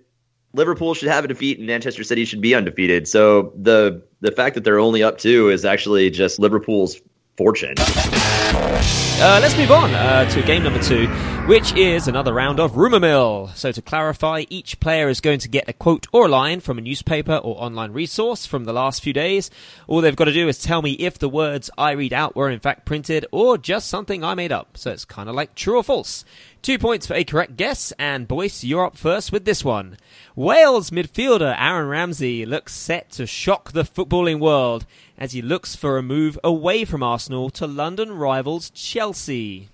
Liverpool 0.59 0.93
should 0.93 1.09
have 1.09 1.25
a 1.25 1.29
defeat 1.29 1.59
and 1.59 1.67
Manchester 1.69 2.03
City 2.03 2.25
should 2.25 2.41
be 2.41 2.55
undefeated. 2.55 3.07
So 3.07 3.53
the 3.55 4.03
the 4.21 4.33
fact 4.33 4.57
that 4.57 4.65
they're 4.65 4.81
only 4.81 5.05
up 5.05 5.17
two 5.17 5.49
is 5.49 5.65
actually 5.65 6.11
just 6.11 6.41
Liverpool's 6.41 7.01
fortune. 7.37 7.75
Uh, 7.79 9.39
let's 9.41 9.57
move 9.57 9.71
on 9.71 9.95
uh, 9.95 10.29
to 10.31 10.43
game 10.43 10.65
number 10.65 10.83
two, 10.83 11.07
which 11.49 11.75
is 11.77 12.07
another 12.07 12.35
round 12.35 12.61
of 12.61 12.77
Rumour 12.77 13.01
Mill. 13.01 13.51
So, 13.55 13.73
to 13.73 13.81
clarify, 13.81 14.45
each 14.51 14.81
player 14.81 15.09
is 15.09 15.23
going 15.23 15.39
to 15.39 15.49
get 15.49 15.67
a 15.67 15.73
quote 15.73 16.07
or 16.13 16.27
a 16.27 16.29
line 16.29 16.61
from 16.61 16.77
a 16.77 16.83
newspaper 16.83 17.37
or 17.37 17.59
online 17.59 17.93
resource 17.93 18.45
from 18.45 18.67
the 18.67 18.75
last 18.75 19.03
few 19.03 19.15
days. 19.15 19.51
All 19.87 20.03
they've 20.03 20.15
got 20.15 20.27
to 20.27 20.33
do 20.35 20.47
is 20.47 20.59
tell 20.59 20.83
me 20.83 20.93
if 20.93 21.19
the 21.19 21.27
words 21.27 21.71
I 21.79 21.93
read 21.93 22.13
out 22.13 22.37
were 22.37 22.51
in 22.51 22.61
fact 22.61 22.85
printed 22.85 23.25
or 23.33 23.57
just 23.57 23.89
something 23.89 24.23
I 24.23 24.35
made 24.35 24.53
up. 24.53 24.77
So, 24.77 24.91
it's 24.91 25.07
kind 25.07 25.27
of 25.27 25.35
like 25.35 25.55
true 25.55 25.79
or 25.79 25.83
false. 25.83 26.23
Two 26.61 26.79
points 26.79 27.07
for 27.07 27.15
a 27.15 27.25
correct 27.25 27.57
guess, 27.57 27.95
and 27.99 28.29
Boyce, 28.29 28.63
you're 28.63 28.85
up 28.85 28.99
first 28.99 29.33
with 29.33 29.47
this 29.47 29.65
one. 29.65 29.97
Wales 30.37 30.91
midfielder 30.91 31.57
Aaron 31.59 31.89
Ramsey 31.89 32.45
looks 32.45 32.75
set 32.75 33.11
to 33.13 33.27
shock 33.27 33.73
the 33.73 33.85
footballing 33.85 34.39
world 34.39 34.85
as 35.17 35.33
he 35.33 35.41
looks 35.41 35.75
for 35.75 35.97
a 35.97 36.03
move 36.03 36.39
away 36.45 36.85
from 36.85 37.03
Arsenal 37.03 37.49
to 37.49 37.67
London 37.67 38.13
rivals 38.13 38.69
Chelsea. 38.69 39.71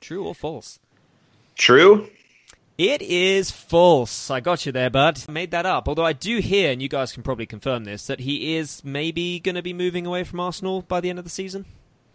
True 0.00 0.24
or 0.24 0.34
false? 0.34 0.80
True. 1.60 2.08
It 2.78 3.02
is 3.02 3.50
false. 3.50 4.30
I 4.30 4.40
got 4.40 4.64
you 4.64 4.72
there, 4.72 4.88
bud. 4.88 5.22
I 5.28 5.30
made 5.30 5.50
that 5.50 5.66
up. 5.66 5.88
Although 5.88 6.06
I 6.06 6.14
do 6.14 6.38
hear, 6.38 6.72
and 6.72 6.80
you 6.80 6.88
guys 6.88 7.12
can 7.12 7.22
probably 7.22 7.44
confirm 7.44 7.84
this, 7.84 8.06
that 8.06 8.20
he 8.20 8.56
is 8.56 8.82
maybe 8.82 9.38
going 9.40 9.56
to 9.56 9.62
be 9.62 9.74
moving 9.74 10.06
away 10.06 10.24
from 10.24 10.40
Arsenal 10.40 10.80
by 10.80 11.02
the 11.02 11.10
end 11.10 11.18
of 11.18 11.26
the 11.26 11.30
season. 11.30 11.66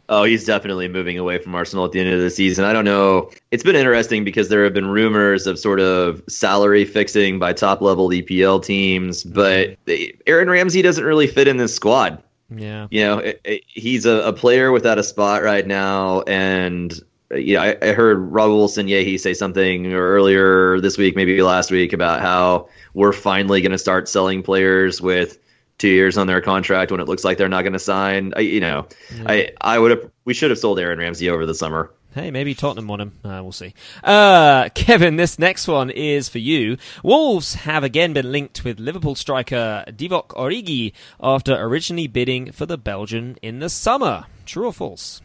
Oh, 0.09 0.23
he's 0.23 0.45
definitely 0.45 0.87
moving 0.87 1.19
away 1.19 1.37
from 1.37 1.53
Arsenal 1.53 1.85
at 1.85 1.91
the 1.91 1.99
end 1.99 2.09
of 2.09 2.21
the 2.21 2.31
season. 2.31 2.65
I 2.65 2.73
don't 2.73 2.85
know. 2.85 3.29
It's 3.51 3.61
been 3.61 3.75
interesting 3.75 4.23
because 4.23 4.49
there 4.49 4.63
have 4.63 4.73
been 4.73 4.87
rumors 4.87 5.45
of 5.45 5.59
sort 5.59 5.79
of 5.79 6.23
salary 6.27 6.83
fixing 6.83 7.37
by 7.37 7.53
top 7.53 7.81
level 7.81 8.09
EPL 8.09 8.63
teams, 8.63 9.24
but 9.24 9.77
Aaron 10.25 10.50
Ramsey 10.50 10.81
doesn't 10.81 11.03
really 11.05 11.27
fit 11.27 11.48
in 11.48 11.57
this 11.57 11.75
squad. 11.75 12.24
Yeah. 12.50 12.87
You 12.89 13.03
know, 13.03 13.17
it, 13.20 13.41
it, 13.43 13.63
he's 13.67 14.07
a, 14.07 14.22
a, 14.22 14.33
player 14.33 14.72
without 14.72 14.98
a 14.98 15.03
spot 15.03 15.43
right 15.43 15.65
now. 15.65 16.22
And, 16.22 17.00
you 17.31 17.55
know, 17.55 17.61
I, 17.61 17.77
I 17.81 17.94
heard 17.94 18.31
Raul 18.31 18.68
Sanllehi 18.68 19.20
say 19.20 19.33
something 19.33 19.94
earlier 19.94 20.79
this 20.79 20.98
week, 20.98 21.16
maybe 21.16 21.42
last 21.42 21.72
week, 21.72 21.94
about 21.94 22.22
how 22.22 22.70
we're 22.94 23.14
finally 23.14 23.61
going 23.61 23.72
to 23.72 23.77
start 23.77 24.07
selling 24.07 24.44
players 24.44 25.01
with 25.01 25.40
two 25.77 25.90
years 25.90 26.18
on 26.18 26.27
their 26.27 26.42
contract 26.42 26.92
when 26.92 27.01
it 27.01 27.07
looks 27.07 27.24
like 27.24 27.38
they're 27.38 27.50
not 27.50 27.64
going 27.64 27.74
to 27.74 27.79
sign. 27.79 28.33
I, 28.35 28.42
you 28.42 28.59
know, 28.59 28.88
yeah. 29.16 29.24
I 29.27 29.51
I 29.59 29.79
would 29.79 29.92
have 29.92 30.11
we 30.24 30.33
should 30.33 30.51
have 30.51 30.59
sold 30.59 30.79
Aaron 30.79 31.00
Ramsey 31.00 31.29
over 31.29 31.46
the 31.46 31.55
summer. 31.55 31.92
Hey, 32.14 32.31
maybe 32.31 32.55
Tottenham 32.55 32.88
want 32.88 33.01
him. 33.01 33.11
Uh, 33.25 33.42
we'll 33.44 33.51
see. 33.51 33.74
Uh, 34.01 34.70
Kevin, 34.75 35.18
this 35.18 35.38
next 35.38 35.68
one 35.68 35.90
is 35.90 36.29
for 36.29 36.40
you. 36.40 36.77
Wolves 37.03 37.55
have 37.55 37.83
again 37.83 38.14
been 38.14 38.31
linked 38.31 38.64
with 38.64 38.79
Liverpool 38.79 39.16
striker 39.16 39.83
Divock 39.90 40.29
Origi 40.29 40.94
after 41.20 41.53
originally 41.55 42.07
bidding 42.07 42.53
for 42.53 42.66
the 42.66 42.77
Belgian 42.77 43.38
in 43.42 43.59
the 43.59 43.70
summer. 43.70 44.27
True 44.46 44.68
or 44.68 44.74
false? 44.74 45.22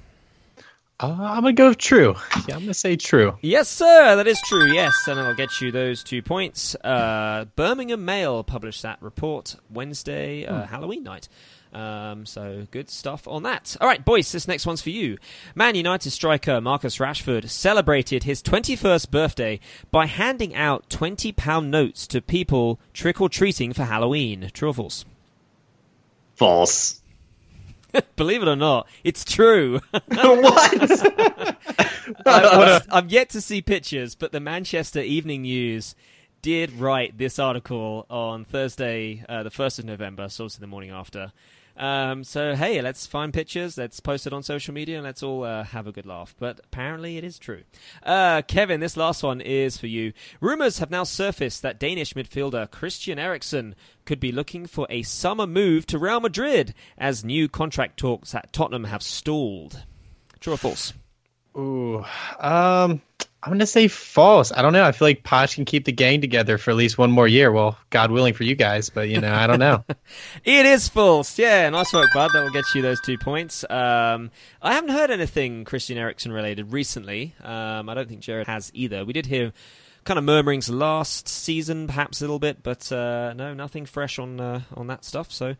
Uh, 1.03 1.17
I'm 1.19 1.43
gonna 1.43 1.55
go 1.55 1.69
with 1.69 1.79
true. 1.79 2.15
Yeah, 2.47 2.57
I'm 2.57 2.63
gonna 2.63 2.75
say 2.75 2.97
true. 2.97 3.39
Yes, 3.41 3.69
sir. 3.69 4.17
That 4.17 4.27
is 4.27 4.41
true. 4.43 4.67
Yes, 4.71 4.95
and 5.07 5.19
I'll 5.19 5.35
get 5.35 5.61
you 5.61 5.71
those 5.71 6.05
two 6.05 6.21
points. 6.21 6.75
Uh, 6.75 7.47
Birmingham 7.57 8.05
Mail 8.05 8.45
published 8.45 8.83
that 8.83 9.01
report 9.01 9.57
Wednesday, 9.71 10.45
uh, 10.45 10.61
hmm. 10.61 10.67
Halloween 10.67 11.03
night. 11.03 11.29
Um, 11.73 12.27
so 12.27 12.67
good 12.71 12.91
stuff 12.91 13.29
on 13.29 13.45
that. 13.45 13.77
All 13.81 13.87
right, 13.87 14.05
boys, 14.05 14.31
this 14.33 14.49
next 14.49 14.67
one's 14.67 14.83
for 14.83 14.91
you. 14.91 15.19
Man 15.55 15.75
United 15.75 16.11
striker 16.11 16.61
Marcus 16.61 16.99
Rashford 16.99 17.49
celebrated 17.49 18.25
his 18.25 18.43
21st 18.43 19.11
birthday 19.11 19.61
by 19.91 20.07
handing 20.07 20.55
out 20.55 20.91
20 20.91 21.33
pound 21.33 21.71
notes 21.71 22.07
to 22.09 22.21
people 22.21 22.81
trick 22.93 23.21
or 23.21 23.29
treating 23.29 23.73
for 23.73 23.85
Halloween. 23.85 24.51
True 24.53 24.71
or 24.71 24.75
false? 24.75 25.05
False. 26.35 27.00
Believe 28.17 28.43
it 28.43 28.49
or 28.49 28.57
not, 28.57 28.89
it's 29.05 29.25
true. 29.25 29.81
what? 29.91 31.57
I've, 32.27 32.87
I've 32.91 33.11
yet 33.11 33.31
to 33.31 33.41
see 33.41 33.63
pictures, 33.63 34.15
but 34.15 34.33
the 34.33 34.41
Manchester 34.41 35.01
Evening 35.01 35.43
News 35.43 35.95
did 36.43 36.73
write 36.73 37.19
this 37.19 37.39
article 37.39 38.07
on 38.09 38.45
Thursday, 38.45 39.25
uh, 39.29 39.43
the 39.43 39.51
1st 39.51 39.81
of 39.81 39.85
November, 39.85 40.29
so 40.29 40.45
obviously 40.45 40.63
the 40.63 40.67
morning 40.67 40.91
after. 40.91 41.33
Um, 41.81 42.25
so 42.25 42.55
hey, 42.55 42.83
let's 42.83 43.07
find 43.07 43.33
pictures, 43.33 43.79
let's 43.79 44.01
post 44.01 44.27
it 44.27 44.35
on 44.35 44.43
social 44.43 44.75
media, 44.75 44.97
and 44.97 45.05
let's 45.05 45.23
all 45.23 45.45
uh, 45.45 45.65
have 45.65 45.87
a 45.87 45.93
good 45.93 46.05
laugh. 46.05 46.35
But 46.39 46.61
apparently, 46.63 47.17
it 47.17 47.25
is 47.25 47.39
true. 47.39 47.63
Uh, 48.03 48.43
Kevin, 48.43 48.81
this 48.81 48.99
last 48.99 49.23
one 49.23 49.41
is 49.41 49.79
for 49.79 49.87
you. 49.87 50.13
Rumors 50.43 50.79
have 50.79 50.91
now 50.91 51.05
surfaced 51.05 51.63
that 51.63 51.81
Danish 51.81 52.13
midfielder 52.13 52.71
Christian 52.71 53.19
Eriksen 53.19 53.75
could 54.05 54.21
be 54.21 54.31
looking 54.31 54.67
for 54.67 54.87
a 54.91 55.03
summer 55.03 55.47
move 55.47 55.87
to 55.87 55.99
Real 55.99 56.21
Madrid 56.21 56.75
as 56.99 57.25
new 57.25 57.49
contract 57.49 57.99
talks 57.99 58.35
at 58.35 58.53
Tottenham 58.53 58.85
have 58.85 59.03
stalled. 59.03 59.85
True 60.39 60.53
or 60.53 60.59
false? 60.59 60.93
Ooh, 61.57 62.05
um, 62.39 63.03
I'm 63.43 63.53
gonna 63.53 63.67
say 63.67 63.89
false. 63.89 64.53
I 64.53 64.61
don't 64.61 64.75
know. 64.75 64.85
I 64.85 64.93
feel 64.93 65.09
like 65.09 65.25
Poch 65.25 65.55
can 65.55 65.65
keep 65.65 65.87
the 65.87 65.93
gang 65.93 66.21
together 66.21 66.59
for 66.59 66.71
at 66.71 66.77
least 66.77 66.99
one 66.99 67.11
more 67.11 67.27
year. 67.27 67.51
Well, 67.51 67.79
God 67.89 68.11
willing 68.11 68.35
for 68.35 68.45
you 68.45 68.55
guys, 68.55 68.91
but 68.91 69.09
you 69.09 69.21
know, 69.21 69.33
I 69.33 69.47
don't 69.47 69.59
know. 69.59 69.83
it 70.45 70.67
is 70.67 70.89
false. 70.89 71.39
Yeah, 71.39 71.69
nice 71.71 71.93
work, 71.93 72.09
bud. 72.13 72.31
That 72.35 72.43
will 72.43 72.51
get 72.51 72.67
you 72.75 72.83
those 72.83 73.01
two 73.01 73.17
points. 73.17 73.65
Um, 73.69 74.31
I 74.61 74.75
haven't 74.75 74.91
heard 74.91 75.11
anything 75.11 75.65
Christian 75.65 75.97
Eriksen 75.97 76.33
related 76.33 76.73
recently. 76.73 77.35
Um, 77.43 77.89
I 77.89 77.95
don't 77.95 78.09
think 78.09 78.21
Jared 78.21 78.47
has 78.47 78.71
either. 78.75 79.07
We 79.07 79.15
did 79.15 79.27
hear 79.27 79.53
kind 80.05 80.19
of 80.19 80.25
murmurings 80.25 80.69
last 80.69 81.27
season, 81.27 81.87
perhaps 81.87 82.21
a 82.21 82.25
little 82.25 82.39
bit, 82.39 82.63
but 82.63 82.93
uh, 82.93 83.33
no, 83.33 83.55
nothing 83.55 83.87
fresh 83.87 84.19
on 84.19 84.39
uh, 84.39 84.61
on 84.75 84.87
that 84.89 85.03
stuff. 85.05 85.33
So, 85.33 85.49
I 85.49 85.57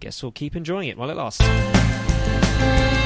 guess 0.00 0.22
we'll 0.22 0.32
keep 0.32 0.54
enjoying 0.54 0.88
it 0.88 0.98
while 0.98 1.08
it 1.08 1.16
lasts. 1.16 3.05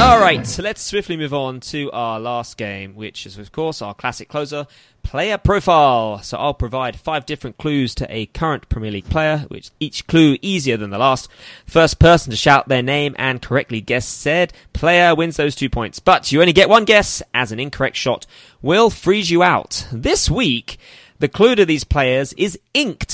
All 0.00 0.18
right, 0.18 0.46
so 0.46 0.62
let's 0.62 0.80
swiftly 0.80 1.18
move 1.18 1.34
on 1.34 1.60
to 1.60 1.90
our 1.92 2.18
last 2.18 2.56
game, 2.56 2.94
which 2.94 3.26
is, 3.26 3.36
of 3.36 3.52
course, 3.52 3.82
our 3.82 3.92
classic 3.92 4.30
closer, 4.30 4.66
player 5.02 5.36
profile. 5.36 6.22
So 6.22 6.38
I'll 6.38 6.54
provide 6.54 6.98
five 6.98 7.26
different 7.26 7.58
clues 7.58 7.94
to 7.96 8.06
a 8.08 8.24
current 8.24 8.70
Premier 8.70 8.90
League 8.90 9.10
player, 9.10 9.44
which 9.48 9.70
each 9.78 10.06
clue 10.06 10.38
easier 10.40 10.78
than 10.78 10.88
the 10.88 10.96
last. 10.96 11.28
First 11.66 11.98
person 11.98 12.30
to 12.30 12.36
shout 12.36 12.66
their 12.66 12.82
name 12.82 13.14
and 13.18 13.42
correctly 13.42 13.82
guess 13.82 14.08
said 14.08 14.54
player 14.72 15.14
wins 15.14 15.36
those 15.36 15.54
two 15.54 15.68
points. 15.68 15.98
But 15.98 16.32
you 16.32 16.40
only 16.40 16.54
get 16.54 16.70
one 16.70 16.86
guess, 16.86 17.22
as 17.34 17.52
an 17.52 17.60
incorrect 17.60 17.96
shot 17.96 18.24
will 18.62 18.88
freeze 18.88 19.30
you 19.30 19.42
out. 19.42 19.86
This 19.92 20.30
week, 20.30 20.78
the 21.18 21.28
clue 21.28 21.54
to 21.56 21.66
these 21.66 21.84
players 21.84 22.32
is 22.38 22.58
inked. 22.72 23.09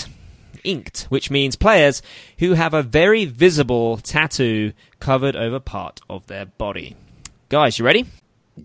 Inked, 0.66 1.02
which 1.08 1.30
means 1.30 1.56
players 1.56 2.02
who 2.38 2.52
have 2.54 2.74
a 2.74 2.82
very 2.82 3.24
visible 3.24 3.96
tattoo 3.98 4.72
covered 5.00 5.36
over 5.36 5.60
part 5.60 6.00
of 6.10 6.26
their 6.26 6.46
body. 6.46 6.96
Guys, 7.48 7.78
you 7.78 7.84
ready? 7.84 8.06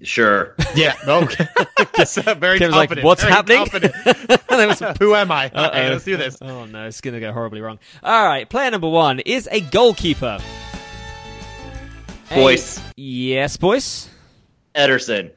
Sure. 0.03 0.55
Yeah. 0.75 0.95
Okay. 1.05 1.47
Just, 1.97 2.17
uh, 2.19 2.33
very 2.35 2.57
Kevin's 2.57 2.75
like, 2.77 2.89
confident. 2.89 3.05
"What's 3.05 3.21
very 3.23 3.33
happening?" 3.33 3.57
confident. 3.57 4.97
Who 4.99 5.13
am 5.15 5.31
I? 5.31 5.47
Okay, 5.47 5.89
let's 5.89 6.05
do 6.05 6.15
this. 6.15 6.37
Oh 6.41 6.63
no, 6.65 6.87
it's 6.87 7.01
going 7.01 7.13
to 7.13 7.19
go 7.19 7.33
horribly 7.33 7.59
wrong. 7.59 7.77
All 8.01 8.25
right, 8.25 8.47
player 8.49 8.71
number 8.71 8.87
one 8.87 9.19
is 9.19 9.49
a 9.51 9.59
goalkeeper. 9.59 10.39
A- 12.31 12.35
Boyce. 12.35 12.79
yes, 12.95 13.57
boys. 13.57 14.07
Ederson. 14.75 15.31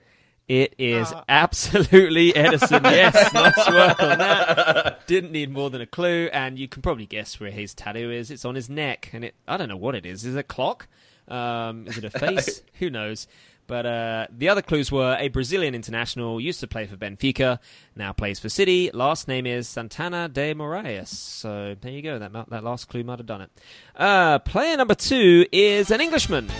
It 0.46 0.74
is 0.76 1.10
absolutely 1.26 2.32
Ederson. 2.34 2.82
Yes, 2.84 3.32
nice 3.32 3.56
work 3.70 4.02
on 4.02 4.18
that. 4.18 5.00
Didn't 5.06 5.32
need 5.32 5.50
more 5.50 5.70
than 5.70 5.80
a 5.80 5.86
clue, 5.86 6.28
and 6.32 6.58
you 6.58 6.68
can 6.68 6.82
probably 6.82 7.06
guess 7.06 7.40
where 7.40 7.50
his 7.50 7.72
tattoo 7.72 8.10
is. 8.10 8.30
It's 8.30 8.44
on 8.44 8.54
his 8.54 8.68
neck, 8.68 9.10
and 9.14 9.24
it 9.24 9.34
I 9.48 9.56
don't 9.56 9.68
know 9.68 9.76
what 9.76 9.94
it 9.94 10.04
is. 10.04 10.24
Is 10.24 10.34
it 10.34 10.38
a 10.38 10.42
clock? 10.42 10.86
Um, 11.28 11.86
is 11.86 11.96
it 11.96 12.04
a 12.04 12.10
face? 12.18 12.62
Who 12.74 12.90
knows? 12.90 13.26
But 13.66 13.86
uh, 13.86 14.26
the 14.30 14.50
other 14.50 14.60
clues 14.60 14.92
were 14.92 15.16
a 15.18 15.28
Brazilian 15.28 15.74
international, 15.74 16.38
used 16.38 16.60
to 16.60 16.66
play 16.66 16.86
for 16.86 16.96
Benfica, 16.98 17.58
now 17.96 18.12
plays 18.12 18.38
for 18.38 18.50
City. 18.50 18.90
Last 18.92 19.26
name 19.26 19.46
is 19.46 19.66
Santana 19.66 20.28
de 20.28 20.54
Moraes. 20.54 21.08
So 21.08 21.74
there 21.80 21.92
you 21.92 22.02
go. 22.02 22.18
That 22.18 22.50
that 22.50 22.62
last 22.62 22.88
clue 22.88 23.04
might 23.04 23.18
have 23.18 23.26
done 23.26 23.40
it. 23.40 23.50
Uh, 23.96 24.38
player 24.40 24.76
number 24.76 24.94
two 24.94 25.46
is 25.50 25.90
an 25.90 26.02
Englishman. 26.02 26.50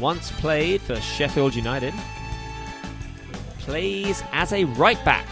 Once 0.00 0.30
played 0.32 0.80
for 0.80 0.96
Sheffield 1.00 1.54
United. 1.54 1.92
Plays 3.58 4.22
as 4.32 4.52
a 4.52 4.64
right 4.64 5.02
back. 5.04 5.26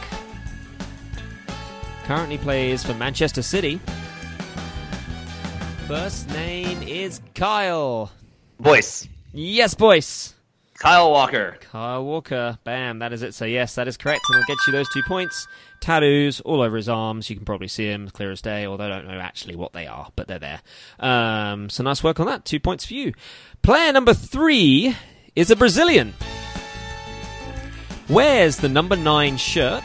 Currently 2.04 2.38
plays 2.38 2.84
for 2.84 2.94
Manchester 2.94 3.42
City. 3.42 3.80
First 5.86 6.28
name 6.30 6.82
is 6.82 7.20
Kyle. 7.34 8.10
Boyce. 8.58 9.08
Yes, 9.32 9.74
boys. 9.74 10.34
Kyle 10.74 11.10
Walker. 11.10 11.56
Kyle 11.60 12.04
Walker. 12.04 12.58
Bam, 12.64 12.98
that 12.98 13.12
is 13.12 13.22
it. 13.22 13.34
So, 13.34 13.44
yes, 13.44 13.74
that 13.76 13.88
is 13.88 13.96
correct. 13.96 14.22
And 14.28 14.38
I'll 14.38 14.46
get 14.46 14.58
you 14.66 14.72
those 14.72 14.88
two 14.90 15.02
points. 15.06 15.46
Tattoos 15.86 16.40
all 16.40 16.62
over 16.62 16.76
his 16.76 16.88
arms. 16.88 17.30
You 17.30 17.36
can 17.36 17.44
probably 17.44 17.68
see 17.68 17.86
them 17.86 18.10
clear 18.10 18.32
as 18.32 18.42
day, 18.42 18.66
although 18.66 18.86
I 18.86 18.88
don't 18.88 19.06
know 19.06 19.20
actually 19.20 19.54
what 19.54 19.72
they 19.72 19.86
are, 19.86 20.08
but 20.16 20.26
they're 20.26 20.40
there. 20.40 20.60
Um, 20.98 21.70
so, 21.70 21.84
nice 21.84 22.02
work 22.02 22.18
on 22.18 22.26
that. 22.26 22.44
Two 22.44 22.58
points 22.58 22.84
for 22.84 22.94
you. 22.94 23.14
Player 23.62 23.92
number 23.92 24.12
three 24.12 24.96
is 25.36 25.52
a 25.52 25.54
Brazilian. 25.54 26.14
Wears 28.08 28.56
the 28.56 28.68
number 28.68 28.96
nine 28.96 29.36
shirt. 29.36 29.84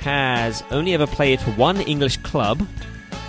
Has 0.00 0.62
only 0.70 0.92
ever 0.92 1.06
played 1.06 1.40
for 1.40 1.52
one 1.52 1.80
English 1.80 2.18
club. 2.18 2.58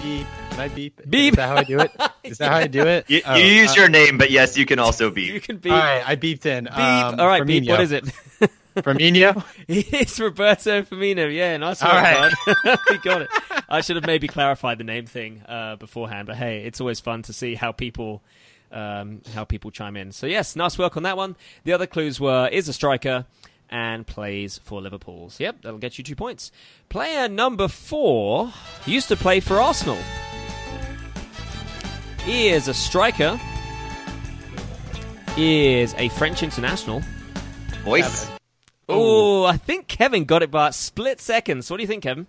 Beep. 0.04 0.27
Can 0.49 0.60
I 0.60 0.67
beep? 0.67 1.10
Beep. 1.10 1.34
Is 1.34 1.38
that 1.38 1.47
how 1.47 1.56
I 1.56 1.63
do 1.63 1.80
it? 1.80 1.91
Is 2.25 2.38
that 2.39 2.51
how 2.51 2.58
I 2.58 2.67
do 2.67 2.86
it? 2.86 3.10
You, 3.10 3.21
Oh, 3.25 3.36
you 3.36 3.45
use 3.45 3.71
uh, 3.71 3.75
your 3.80 3.88
name, 3.88 4.17
but 4.17 4.30
yes, 4.30 4.58
you 4.58 4.65
can 4.65 4.77
also 4.77 5.10
be. 5.10 5.21
You 5.21 5.39
can 5.39 5.56
be. 5.56 5.69
All 5.69 5.77
right, 5.77 6.04
I 6.06 6.17
beeped 6.17 6.45
in. 6.45 6.65
Beep. 6.65 6.73
Um, 6.77 7.17
all 7.17 7.27
right, 7.27 7.47
beep. 7.47 7.65
What 7.69 7.80
is 7.80 7.93
it? 7.93 8.04
Firmino? 8.82 9.44
It's 9.67 10.20
Roberto 10.20 10.82
Firmino. 10.84 11.34
Yeah, 11.34 11.58
nice 11.58 11.82
work, 11.82 11.94
All 11.94 12.00
right. 12.00 12.34
we 12.89 12.98
got 13.04 13.22
it. 13.24 13.30
I 13.70 13.82
should 13.82 13.96
have 13.96 14.06
maybe 14.06 14.28
clarified 14.28 14.78
the 14.78 14.84
name 14.84 15.06
thing 15.06 15.41
uh, 15.48 15.76
beforehand, 15.78 16.28
but 16.28 16.36
hey, 16.36 16.63
it's 16.63 16.82
always 16.82 17.00
fun 17.00 17.22
to 17.24 17.34
see 17.34 17.56
how 17.56 17.72
people 17.72 18.22
um, 18.72 19.22
how 19.34 19.44
people 19.44 19.72
chime 19.72 19.98
in. 19.98 20.12
So 20.12 20.28
yes, 20.28 20.56
nice 20.56 20.78
work 20.78 20.96
on 20.98 21.04
that 21.04 21.17
one. 21.17 21.36
The 21.63 21.74
other 21.74 21.88
clues 21.88 22.20
were 22.20 22.48
is 22.52 22.67
a 22.70 22.74
striker 22.74 23.26
and 23.70 24.06
plays 24.06 24.60
for 24.63 24.82
Liverpool. 24.82 25.30
So 25.30 25.44
yep, 25.44 25.62
that'll 25.62 25.80
get 25.80 25.98
you 25.98 26.04
two 26.04 26.15
points. 26.15 26.52
Player 26.89 27.28
number 27.30 27.67
four 27.67 28.52
used 28.86 29.08
to 29.10 29.15
play 29.15 29.39
for 29.39 29.60
Arsenal. 29.60 29.98
He 32.26 32.50
is 32.50 32.67
a 32.67 32.74
striker. 32.74 33.39
He 35.36 35.80
Is 35.80 35.96
a 35.98 36.10
French 36.10 36.44
international. 36.44 37.02
Boyce. 37.86 38.30
Oh, 38.93 39.45
I 39.45 39.58
think 39.58 39.88
Kevin 39.88 40.25
got 40.25 40.43
it 40.43 40.51
by 40.51 40.69
split 40.71 41.19
seconds. 41.21 41.69
What 41.69 41.77
do 41.77 41.84
you 41.84 41.88
think, 41.88 42.04
Kevin? 42.04 42.27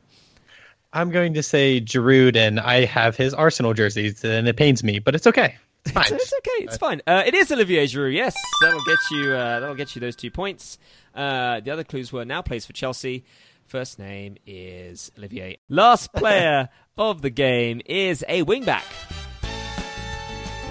I'm 0.92 1.10
going 1.10 1.34
to 1.34 1.42
say 1.42 1.80
Giroud, 1.80 2.36
and 2.36 2.60
I 2.60 2.84
have 2.84 3.16
his 3.16 3.32
Arsenal 3.32 3.72
jerseys, 3.72 4.24
and 4.24 4.46
it 4.46 4.56
pains 4.56 4.84
me, 4.84 4.98
but 4.98 5.14
it's 5.14 5.26
okay. 5.26 5.56
It's 5.84 5.92
fine. 5.92 6.04
It's, 6.04 6.12
it's 6.12 6.32
okay. 6.34 6.64
It's 6.64 6.76
fine. 6.76 7.00
Uh, 7.06 7.22
it 7.24 7.34
is 7.34 7.50
Olivier 7.50 7.86
Giroud. 7.86 8.14
Yes, 8.14 8.34
that'll 8.60 8.84
get 8.84 8.98
you. 9.10 9.32
Uh, 9.32 9.60
that'll 9.60 9.74
get 9.74 9.94
you 9.94 10.00
those 10.00 10.16
two 10.16 10.30
points. 10.30 10.78
Uh, 11.14 11.60
the 11.60 11.70
other 11.70 11.84
clues 11.84 12.12
were 12.12 12.24
now 12.24 12.42
plays 12.42 12.66
for 12.66 12.72
Chelsea. 12.72 13.24
First 13.66 13.98
name 13.98 14.36
is 14.46 15.10
Olivier. 15.16 15.58
Last 15.68 16.12
player 16.14 16.68
of 16.98 17.22
the 17.22 17.30
game 17.30 17.80
is 17.86 18.22
a 18.28 18.44
wingback. 18.44 18.84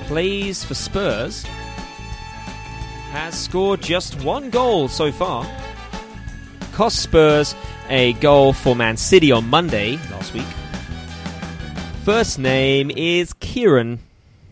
Plays 0.05 0.63
for 0.63 0.75
Spurs. 0.75 1.43
Has 3.11 3.37
scored 3.37 3.81
just 3.81 4.23
one 4.23 4.49
goal 4.51 4.87
so 4.87 5.11
far. 5.11 5.45
Cost 6.81 7.03
Spurs 7.03 7.53
a 7.89 8.13
goal 8.13 8.53
for 8.53 8.75
Man 8.75 8.97
City 8.97 9.31
on 9.31 9.47
Monday 9.47 9.97
last 10.09 10.33
week. 10.33 10.47
First 12.03 12.39
name 12.39 12.89
is 12.89 13.33
Kieran. 13.33 13.99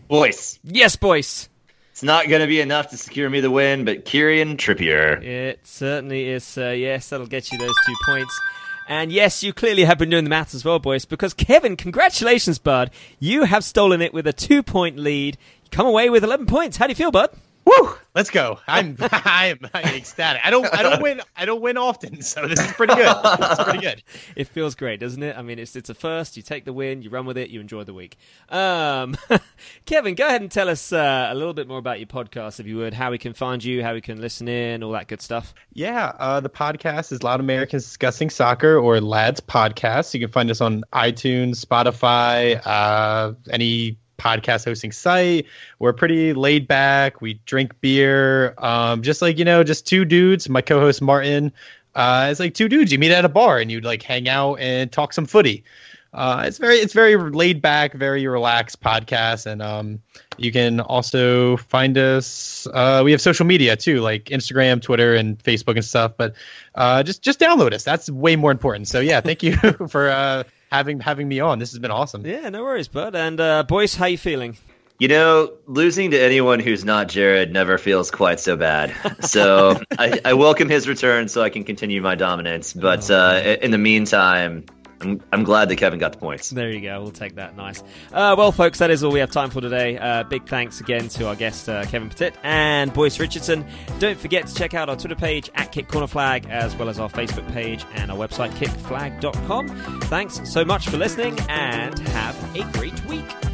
Boyce. 0.06 0.60
Yes, 0.62 0.94
boys. 0.94 1.48
It's 1.90 2.04
not 2.04 2.28
going 2.28 2.40
to 2.40 2.46
be 2.46 2.60
enough 2.60 2.90
to 2.90 2.96
secure 2.96 3.28
me 3.28 3.40
the 3.40 3.50
win, 3.50 3.84
but 3.84 4.04
Kieran 4.04 4.58
Trippier. 4.58 5.20
It 5.20 5.58
certainly 5.64 6.28
is, 6.28 6.44
sir. 6.44 6.72
Yes, 6.72 7.08
that'll 7.08 7.26
get 7.26 7.50
you 7.50 7.58
those 7.58 7.74
two 7.84 7.96
points. 8.06 8.40
And 8.86 9.10
yes, 9.10 9.42
you 9.42 9.52
clearly 9.52 9.82
have 9.82 9.98
been 9.98 10.10
doing 10.10 10.22
the 10.22 10.30
maths 10.30 10.54
as 10.54 10.64
well, 10.64 10.78
boys, 10.78 11.04
because 11.04 11.34
Kevin, 11.34 11.74
congratulations, 11.74 12.60
bud. 12.60 12.92
You 13.18 13.42
have 13.42 13.64
stolen 13.64 14.00
it 14.00 14.14
with 14.14 14.28
a 14.28 14.32
two 14.32 14.62
point 14.62 14.96
lead. 14.96 15.36
You 15.64 15.70
come 15.72 15.88
away 15.88 16.08
with 16.08 16.22
11 16.22 16.46
points. 16.46 16.76
How 16.76 16.86
do 16.86 16.92
you 16.92 16.94
feel, 16.94 17.10
bud? 17.10 17.30
Woo! 17.70 17.94
Let's 18.14 18.30
go. 18.30 18.58
I'm 18.66 18.96
I'm, 19.00 19.60
I'm 19.72 19.94
ecstatic. 19.94 20.42
I 20.44 20.50
don't 20.50 20.66
I 20.74 20.82
don't 20.82 21.00
win 21.00 21.20
I 21.36 21.44
don't 21.44 21.60
win 21.60 21.76
often, 21.76 22.22
so 22.22 22.46
this 22.48 22.58
is 22.58 22.72
pretty 22.72 22.94
good. 22.94 23.16
It's 23.24 23.62
pretty 23.62 23.78
good. 23.78 24.02
It 24.34 24.48
feels 24.48 24.74
great, 24.74 24.98
doesn't 24.98 25.22
it? 25.22 25.36
I 25.36 25.42
mean, 25.42 25.58
it's 25.58 25.76
it's 25.76 25.90
a 25.90 25.94
first. 25.94 26.36
You 26.36 26.42
take 26.42 26.64
the 26.64 26.72
win, 26.72 27.02
you 27.02 27.10
run 27.10 27.26
with 27.26 27.38
it, 27.38 27.50
you 27.50 27.60
enjoy 27.60 27.84
the 27.84 27.94
week. 27.94 28.16
Um, 28.48 29.16
Kevin, 29.86 30.14
go 30.14 30.26
ahead 30.26 30.40
and 30.40 30.50
tell 30.50 30.68
us 30.68 30.92
uh, 30.92 31.28
a 31.30 31.34
little 31.34 31.54
bit 31.54 31.68
more 31.68 31.78
about 31.78 32.00
your 32.00 32.08
podcast, 32.08 32.58
if 32.58 32.66
you 32.66 32.78
would. 32.78 32.94
How 32.94 33.10
we 33.12 33.18
can 33.18 33.32
find 33.32 33.62
you, 33.62 33.82
how 33.84 33.94
we 33.94 34.00
can 34.00 34.20
listen 34.20 34.48
in, 34.48 34.82
all 34.82 34.92
that 34.92 35.06
good 35.06 35.22
stuff. 35.22 35.54
Yeah, 35.72 36.12
uh, 36.18 36.40
the 36.40 36.50
podcast 36.50 37.12
is 37.12 37.22
Loud 37.22 37.40
Americans 37.40 37.84
Discussing 37.84 38.30
Soccer 38.30 38.76
or 38.76 39.00
Lads 39.00 39.40
Podcast. 39.40 40.14
You 40.14 40.20
can 40.20 40.30
find 40.30 40.50
us 40.50 40.60
on 40.60 40.82
iTunes, 40.92 41.64
Spotify, 41.64 42.60
uh, 42.64 43.34
any 43.50 43.98
podcast 44.20 44.66
hosting 44.66 44.92
site. 44.92 45.46
We're 45.78 45.94
pretty 45.94 46.34
laid 46.34 46.68
back. 46.68 47.20
We 47.20 47.40
drink 47.46 47.80
beer, 47.80 48.54
um, 48.58 49.02
just 49.02 49.22
like 49.22 49.38
you 49.38 49.44
know, 49.44 49.64
just 49.64 49.86
two 49.86 50.04
dudes. 50.04 50.48
My 50.48 50.60
co-host 50.60 51.00
Martin. 51.00 51.52
Uh, 51.94 52.28
it's 52.30 52.38
like 52.38 52.54
two 52.54 52.68
dudes 52.68 52.92
you 52.92 52.98
meet 52.98 53.10
at 53.10 53.24
a 53.24 53.28
bar 53.28 53.58
and 53.58 53.70
you'd 53.70 53.84
like 53.84 54.02
hang 54.02 54.28
out 54.28 54.60
and 54.60 54.92
talk 54.92 55.12
some 55.12 55.26
footy. 55.26 55.64
Uh, 56.12 56.42
it's 56.44 56.58
very 56.58 56.76
it's 56.76 56.92
very 56.92 57.16
laid 57.16 57.62
back, 57.62 57.94
very 57.94 58.26
relaxed 58.26 58.80
podcast, 58.80 59.46
and 59.46 59.62
um, 59.62 60.00
you 60.36 60.50
can 60.50 60.80
also 60.80 61.56
find 61.56 61.96
us. 61.96 62.66
Uh, 62.72 63.02
we 63.04 63.12
have 63.12 63.20
social 63.20 63.46
media 63.46 63.76
too, 63.76 64.00
like 64.00 64.24
Instagram, 64.24 64.82
Twitter, 64.82 65.14
and 65.14 65.38
Facebook 65.38 65.74
and 65.74 65.84
stuff. 65.84 66.12
But 66.16 66.34
uh, 66.74 67.04
just 67.04 67.22
just 67.22 67.38
download 67.38 67.72
us. 67.72 67.84
That's 67.84 68.10
way 68.10 68.34
more 68.34 68.50
important. 68.50 68.88
So 68.88 68.98
yeah, 68.98 69.20
thank 69.20 69.44
you 69.44 69.56
for 69.88 70.08
uh, 70.10 70.44
having 70.70 71.00
having 71.00 71.28
me 71.28 71.40
on. 71.40 71.58
This 71.58 71.72
has 71.72 71.78
been 71.78 71.90
awesome. 71.90 72.24
Yeah, 72.24 72.48
no 72.48 72.62
worries, 72.62 72.88
bud. 72.88 73.14
And 73.14 73.40
uh, 73.40 73.64
boys, 73.64 73.94
how 73.94 74.06
you 74.06 74.18
feeling? 74.18 74.56
You 74.98 75.08
know, 75.08 75.52
losing 75.66 76.10
to 76.10 76.20
anyone 76.20 76.60
who's 76.60 76.84
not 76.84 77.08
Jared 77.08 77.52
never 77.52 77.78
feels 77.78 78.10
quite 78.10 78.38
so 78.38 78.56
bad. 78.56 78.94
So 79.22 79.80
I, 79.98 80.20
I 80.24 80.32
welcome 80.34 80.68
his 80.68 80.88
return 80.88 81.28
so 81.28 81.42
I 81.42 81.50
can 81.50 81.64
continue 81.64 82.00
my 82.02 82.16
dominance. 82.16 82.72
But 82.72 83.10
uh, 83.10 83.56
in 83.62 83.70
the 83.70 83.78
meantime, 83.78 84.64
I'm, 85.00 85.20
I'm 85.32 85.44
glad 85.44 85.68
that 85.68 85.76
Kevin 85.76 85.98
got 85.98 86.12
the 86.12 86.18
points. 86.18 86.50
There 86.50 86.70
you 86.70 86.80
go. 86.80 87.02
We'll 87.02 87.10
take 87.10 87.36
that. 87.36 87.56
Nice. 87.56 87.82
Uh, 88.12 88.34
well, 88.36 88.52
folks, 88.52 88.78
that 88.78 88.90
is 88.90 89.02
all 89.02 89.12
we 89.12 89.20
have 89.20 89.30
time 89.30 89.50
for 89.50 89.60
today. 89.60 89.98
Uh, 89.98 90.24
big 90.24 90.46
thanks 90.46 90.80
again 90.80 91.08
to 91.08 91.26
our 91.26 91.34
guest 91.34 91.68
uh, 91.68 91.84
Kevin 91.86 92.08
Pettit 92.08 92.34
and 92.42 92.92
Boyce 92.92 93.18
Richardson. 93.18 93.64
Don't 93.98 94.18
forget 94.18 94.46
to 94.46 94.54
check 94.54 94.74
out 94.74 94.88
our 94.88 94.96
Twitter 94.96 95.16
page 95.16 95.50
at 95.54 95.72
Kick 95.72 95.88
Corner 95.88 96.06
Flag, 96.06 96.46
as 96.50 96.76
well 96.76 96.88
as 96.88 96.98
our 96.98 97.08
Facebook 97.08 97.50
page 97.52 97.84
and 97.94 98.10
our 98.10 98.16
website 98.16 98.50
kickflag.com. 98.52 99.68
Thanks 100.02 100.40
so 100.50 100.64
much 100.64 100.88
for 100.88 100.96
listening, 100.96 101.38
and 101.48 101.98
have 101.98 102.56
a 102.56 102.62
great 102.72 103.04
week. 103.06 103.49